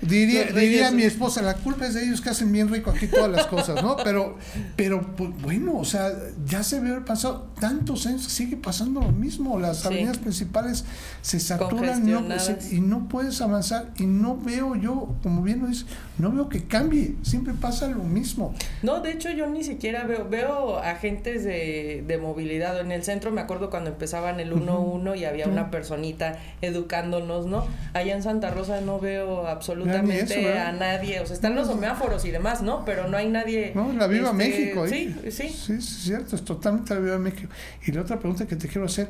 diría, 0.00 0.46
diría 0.46 0.90
mi 0.90 1.04
esposa, 1.04 1.42
la 1.42 1.54
culpa 1.54 1.86
es 1.86 1.94
de 1.94 2.04
ellos 2.04 2.20
que 2.20 2.30
hacen 2.30 2.50
bien 2.50 2.68
rico 2.68 2.90
aquí 2.90 3.06
todas 3.06 3.30
las 3.30 3.46
cosas, 3.46 3.82
¿no? 3.82 3.96
Pero, 4.02 4.36
pero 4.76 5.02
pues, 5.16 5.30
bueno, 5.40 5.76
o 5.76 5.84
sea, 5.84 6.10
ya 6.46 6.62
se 6.62 6.80
ve 6.80 7.00
pasado 7.00 7.50
tantos 7.60 8.06
años, 8.06 8.24
sigue 8.24 8.56
pasando 8.56 9.00
lo 9.00 9.12
mismo, 9.12 9.58
las 9.58 9.86
avenidas 9.86 10.18
principales 10.18 10.84
se 11.22 11.38
saturan 11.38 12.08
y 12.70 12.80
no 12.80 13.08
puedes 13.08 13.40
avanzar 13.40 13.90
y 13.98 14.06
no 14.06 14.36
veo 14.36 14.74
yo, 14.74 15.14
como 15.22 15.42
bien 15.42 15.60
lo 15.60 15.68
dices, 15.68 15.86
no 16.18 16.32
veo 16.32 16.48
que 16.48 16.64
cambie, 16.64 17.14
siempre 17.22 17.54
pasa 17.54 17.88
lo 17.88 18.02
mismo. 18.02 18.54
No, 18.82 19.00
de 19.00 19.12
hecho 19.12 19.30
yo 19.30 19.48
ni 19.48 19.62
siquiera 19.62 20.04
veo, 20.04 20.28
veo 20.28 20.78
agentes 20.78 21.44
de 21.44 21.67
de, 22.06 22.18
movilidad. 22.18 22.80
En 22.80 22.92
el 22.92 23.04
centro 23.04 23.30
me 23.30 23.40
acuerdo 23.40 23.70
cuando 23.70 23.90
empezaban 23.90 24.40
el 24.40 24.52
1-1 24.52 25.18
y 25.18 25.24
había 25.24 25.46
una 25.46 25.70
personita 25.70 26.38
educándonos, 26.62 27.46
¿no? 27.46 27.66
Allá 27.94 28.14
en 28.14 28.22
Santa 28.22 28.50
Rosa 28.50 28.80
no 28.80 28.98
veo 28.98 29.46
absolutamente 29.46 30.58
a 30.58 30.72
nadie. 30.72 31.20
O 31.20 31.26
sea, 31.26 31.34
están 31.34 31.54
los 31.54 31.68
semáforos 31.68 32.24
y 32.24 32.30
demás, 32.30 32.62
¿no? 32.62 32.84
Pero 32.84 33.08
no 33.08 33.16
hay 33.16 33.28
nadie. 33.28 33.72
No, 33.74 33.92
la 33.92 34.06
Viva 34.06 34.30
este, 34.30 34.36
México. 34.36 34.88
Sí, 34.88 35.14
sí. 35.30 35.48
Sí, 35.48 35.72
es 35.74 35.84
cierto, 35.84 36.36
es 36.36 36.44
totalmente 36.44 36.94
la 36.94 37.00
Viva 37.00 37.18
México. 37.18 37.52
Y 37.86 37.92
la 37.92 38.02
otra 38.02 38.18
pregunta 38.18 38.46
que 38.46 38.56
te 38.56 38.68
quiero 38.68 38.86
hacer. 38.86 39.08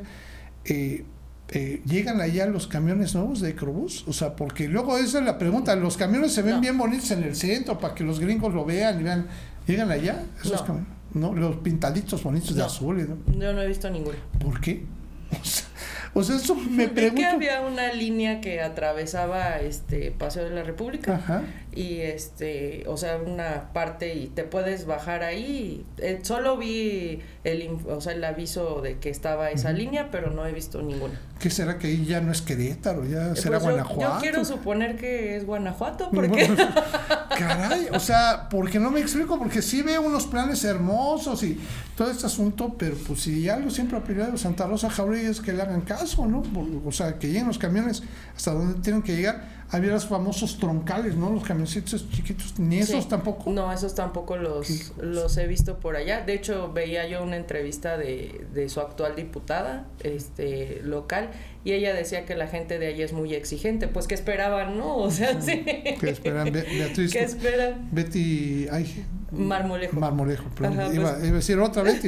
Eh, 0.65 1.03
eh, 1.51 1.81
¿llegan 1.85 2.21
allá 2.21 2.45
los 2.45 2.67
camiones 2.67 3.15
nuevos 3.15 3.41
de 3.41 3.49
Ecrobús? 3.49 4.05
O 4.07 4.13
sea, 4.13 4.35
porque 4.35 4.67
luego 4.67 4.97
esa 4.97 5.19
es 5.19 5.25
la 5.25 5.39
pregunta, 5.39 5.75
los 5.75 5.97
camiones 5.97 6.31
se 6.31 6.43
ven 6.43 6.61
bien 6.61 6.77
bonitos 6.77 7.09
en 7.11 7.23
el 7.23 7.35
centro 7.35 7.79
para 7.79 7.95
que 7.95 8.03
los 8.03 8.19
gringos 8.19 8.53
lo 8.53 8.65
vean 8.65 8.99
y 8.99 9.03
vean, 9.03 9.27
¿llegan 9.65 9.89
allá 9.89 10.23
esos 10.43 10.61
camiones? 10.61 10.98
¿No? 11.13 11.33
Los 11.33 11.57
pintaditos 11.57 12.23
bonitos 12.23 12.55
de 12.55 12.63
azul. 12.63 13.07
¿no? 13.07 13.39
Yo 13.39 13.53
no 13.53 13.61
he 13.61 13.67
visto 13.67 13.89
ninguno. 13.89 14.17
¿Por 14.39 14.59
qué? 14.61 14.83
O 16.15 16.23
sea, 16.23 16.37
eso 16.37 16.55
me 16.55 16.87
pregunto. 16.89 17.21
que 17.21 17.25
había 17.27 17.61
una 17.61 17.93
línea 17.93 18.41
que 18.41 18.61
atravesaba 18.61 19.59
este 19.59 20.11
Paseo 20.11 20.45
de 20.45 20.49
la 20.49 20.63
República. 20.63 21.15
Ajá. 21.15 21.43
Y 21.71 21.99
este, 21.99 22.83
o 22.87 22.97
sea, 22.97 23.17
una 23.17 23.71
parte 23.73 24.15
y 24.15 24.27
te 24.27 24.43
puedes 24.43 24.85
bajar 24.85 25.23
ahí. 25.23 25.85
Eh, 25.97 26.19
solo 26.23 26.57
vi 26.57 27.21
el, 27.43 27.77
o 27.87 28.01
sea, 28.01 28.13
el 28.13 28.23
aviso 28.23 28.81
de 28.81 28.97
que 28.97 29.09
estaba 29.09 29.51
esa 29.51 29.71
línea, 29.71 30.09
pero 30.11 30.31
no 30.31 30.45
he 30.47 30.51
visto 30.51 30.81
ninguna. 30.81 31.19
¿Qué 31.39 31.49
será 31.49 31.77
que 31.77 31.87
ahí 31.87 32.05
ya 32.05 32.19
no 32.19 32.31
es 32.31 32.41
Querétaro? 32.41 33.05
¿Ya 33.05 33.31
eh, 33.31 33.35
será 33.35 33.59
pues 33.59 33.71
Guanajuato? 33.71 34.15
Yo, 34.15 34.21
quiero 34.21 34.43
suponer 34.43 34.97
que 34.97 35.37
es 35.37 35.45
Guanajuato, 35.45 36.09
porque... 36.13 36.49
caray, 37.37 37.87
o 37.93 37.99
sea, 37.99 38.49
porque 38.49 38.79
no 38.79 38.91
me 38.91 38.99
explico, 38.99 39.39
porque 39.39 39.61
sí 39.61 39.81
veo 39.81 40.01
unos 40.01 40.27
planes 40.27 40.65
hermosos 40.65 41.41
y 41.43 41.57
todo 41.95 42.11
este 42.11 42.25
asunto, 42.25 42.75
pero 42.77 42.97
pues 43.07 43.21
si 43.21 43.47
algo 43.47 43.69
siempre 43.69 43.97
ha 43.97 44.03
pedido 44.03 44.37
Santa 44.37 44.67
Rosa 44.67 44.89
Jauregui 44.89 45.27
es 45.27 45.39
que 45.39 45.53
le 45.53 45.61
hagan 45.61 45.81
caso, 45.81 46.25
¿no? 46.27 46.43
O 46.85 46.91
sea, 46.91 47.17
que 47.17 47.27
lleguen 47.27 47.47
los 47.47 47.57
camiones 47.57 48.03
hasta 48.35 48.51
donde 48.51 48.81
tienen 48.81 49.01
que 49.01 49.15
llegar 49.15 49.58
había 49.71 49.91
los 49.91 50.05
famosos 50.05 50.57
troncales, 50.57 51.15
¿no? 51.15 51.29
Los 51.29 51.43
camioncitos 51.43 52.09
chiquitos, 52.09 52.57
ni 52.59 52.79
esos 52.79 53.07
tampoco. 53.07 53.51
No, 53.51 53.71
esos 53.71 53.93
tampoco 53.93 54.37
los, 54.37 54.91
los 54.97 55.37
he 55.37 55.47
visto 55.47 55.79
por 55.79 55.95
allá. 55.95 56.21
De 56.21 56.33
hecho, 56.33 56.71
veía 56.73 57.07
yo 57.07 57.23
una 57.23 57.37
entrevista 57.37 57.97
de, 57.97 58.47
de 58.53 58.69
su 58.69 58.79
actual 58.79 59.15
diputada 59.15 59.85
este 60.03 60.81
local 60.83 61.29
y 61.63 61.73
ella 61.73 61.93
decía 61.93 62.25
que 62.25 62.35
la 62.35 62.47
gente 62.47 62.79
de 62.79 62.87
allí 62.87 63.01
es 63.01 63.11
muy 63.11 63.33
exigente, 63.33 63.87
pues 63.87 64.07
que 64.07 64.15
esperaban, 64.15 64.77
¿no? 64.77 64.95
O 64.97 65.11
sea, 65.11 65.41
sí. 65.41 65.63
¿Qué 65.99 66.09
esperan, 66.09 66.51
Beatriz? 66.51 67.11
¿Qué 67.11 67.23
esperan? 67.23 67.89
Betty, 67.91 68.67
ay, 68.71 69.05
Marmolejo. 69.31 69.99
Marmolejo, 69.99 70.45
iba, 70.57 70.85
pues. 70.85 70.95
iba, 70.95 71.09
a 71.11 71.17
decir 71.17 71.59
otra 71.59 71.83
Betty. 71.83 72.07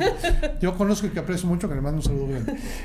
Yo 0.61 0.75
conozco 0.77 1.07
y 1.07 1.09
que 1.09 1.19
aprecio 1.19 1.49
mucho, 1.49 1.67
que 1.67 1.75
le 1.75 1.81
mando 1.81 1.97
un 1.97 2.03
saludo 2.03 2.27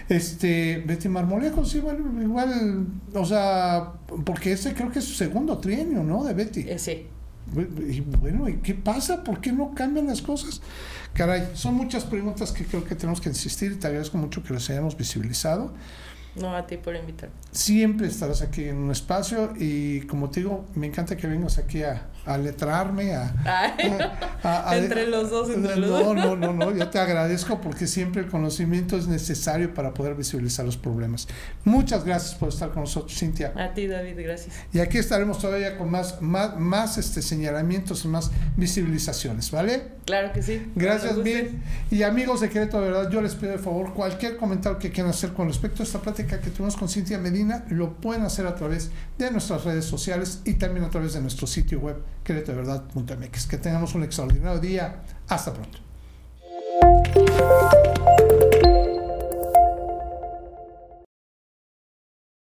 Este, 0.08 0.82
Betty 0.84 1.08
Marmolejo, 1.08 1.64
sí, 1.64 1.78
bueno, 1.78 2.20
igual, 2.20 2.86
o 3.14 3.24
sea, 3.24 3.92
porque 4.24 4.52
ese 4.52 4.74
creo 4.74 4.90
que 4.90 4.98
es 4.98 5.04
su 5.04 5.14
segundo 5.14 5.58
trienio, 5.58 6.02
¿no? 6.02 6.24
De 6.24 6.34
Betty. 6.34 6.66
Eh, 6.68 6.78
sí. 6.78 7.06
Y 7.88 8.00
bueno, 8.00 8.48
¿y 8.48 8.56
qué 8.56 8.74
pasa? 8.74 9.22
¿Por 9.22 9.40
qué 9.40 9.52
no 9.52 9.72
cambian 9.72 10.08
las 10.08 10.20
cosas? 10.20 10.60
Caray, 11.14 11.50
son 11.54 11.74
muchas 11.74 12.04
preguntas 12.04 12.50
que 12.50 12.64
creo 12.64 12.84
que 12.84 12.96
tenemos 12.96 13.20
que 13.20 13.28
insistir 13.28 13.72
y 13.72 13.76
te 13.76 13.86
agradezco 13.86 14.18
mucho 14.18 14.42
que 14.42 14.52
las 14.52 14.68
hayamos 14.68 14.96
visibilizado. 14.96 15.72
No, 16.40 16.54
a 16.54 16.66
ti 16.66 16.76
por 16.76 16.94
invitar. 16.94 17.30
Siempre 17.50 18.06
estarás 18.06 18.42
aquí 18.42 18.64
en 18.64 18.76
un 18.76 18.90
espacio 18.90 19.54
y 19.58 20.00
como 20.02 20.30
te 20.30 20.40
digo, 20.40 20.66
me 20.74 20.86
encanta 20.86 21.16
que 21.16 21.26
vengas 21.26 21.58
aquí 21.58 21.82
a, 21.82 22.08
a 22.26 22.36
letrarme, 22.36 23.14
a, 23.14 23.76
entre 24.72 25.06
los 25.06 25.30
dos, 25.30 25.48
entre 25.50 25.76
los 25.76 25.90
dos. 25.90 26.14
No, 26.14 26.36
no, 26.36 26.52
no, 26.52 26.74
yo 26.74 26.88
te 26.90 26.98
agradezco 26.98 27.60
porque 27.60 27.86
siempre 27.86 28.22
el 28.22 28.28
conocimiento 28.28 28.96
es 28.96 29.06
necesario 29.06 29.72
para 29.72 29.94
poder 29.94 30.14
visibilizar 30.14 30.66
los 30.66 30.76
problemas. 30.76 31.28
Muchas 31.64 32.04
gracias 32.04 32.34
por 32.34 32.48
estar 32.48 32.70
con 32.70 32.82
nosotros, 32.82 33.16
Cintia. 33.16 33.52
A 33.56 33.72
ti, 33.74 33.86
David, 33.86 34.16
gracias. 34.18 34.54
Y 34.72 34.80
aquí 34.80 34.98
estaremos 34.98 35.38
todavía 35.38 35.78
con 35.78 35.90
más, 35.90 36.20
más, 36.20 36.58
más 36.58 36.98
este, 36.98 37.22
señalamientos, 37.22 38.04
más 38.06 38.30
visibilizaciones, 38.56 39.50
¿vale? 39.50 39.96
Claro 40.04 40.32
que 40.32 40.42
sí. 40.42 40.70
Gracias, 40.74 41.22
bien. 41.22 41.62
Y 41.90 42.02
amigos 42.02 42.40
de 42.40 42.48
Querétaro, 42.48 42.84
de 42.84 42.90
verdad, 42.90 43.10
yo 43.10 43.20
les 43.20 43.34
pido 43.34 43.52
de 43.52 43.58
favor 43.58 43.94
cualquier 43.94 44.36
comentario 44.36 44.78
que 44.78 44.90
quieran 44.90 45.10
hacer 45.10 45.32
con 45.32 45.48
respecto 45.48 45.82
a 45.82 45.86
esta 45.86 46.00
plática 46.00 46.40
que 46.40 46.50
tuvimos 46.50 46.76
con 46.76 46.88
Cintia 46.88 47.18
Medina, 47.18 47.64
lo 47.70 47.94
pueden 47.94 48.22
hacer 48.22 48.46
a 48.46 48.54
través 48.54 48.90
de 49.18 49.30
nuestras 49.30 49.64
redes 49.64 49.84
sociales 49.84 50.40
y 50.44 50.54
también 50.54 50.84
a 50.84 50.90
través 50.90 51.14
de 51.14 51.20
nuestro 51.20 51.46
sitio 51.46 51.80
web 51.80 51.96
que 52.26 53.56
tengamos 53.56 53.94
un 53.94 54.02
extraordinario 54.02 54.58
día. 54.58 55.02
Hasta 55.28 55.52
pronto. 55.52 55.78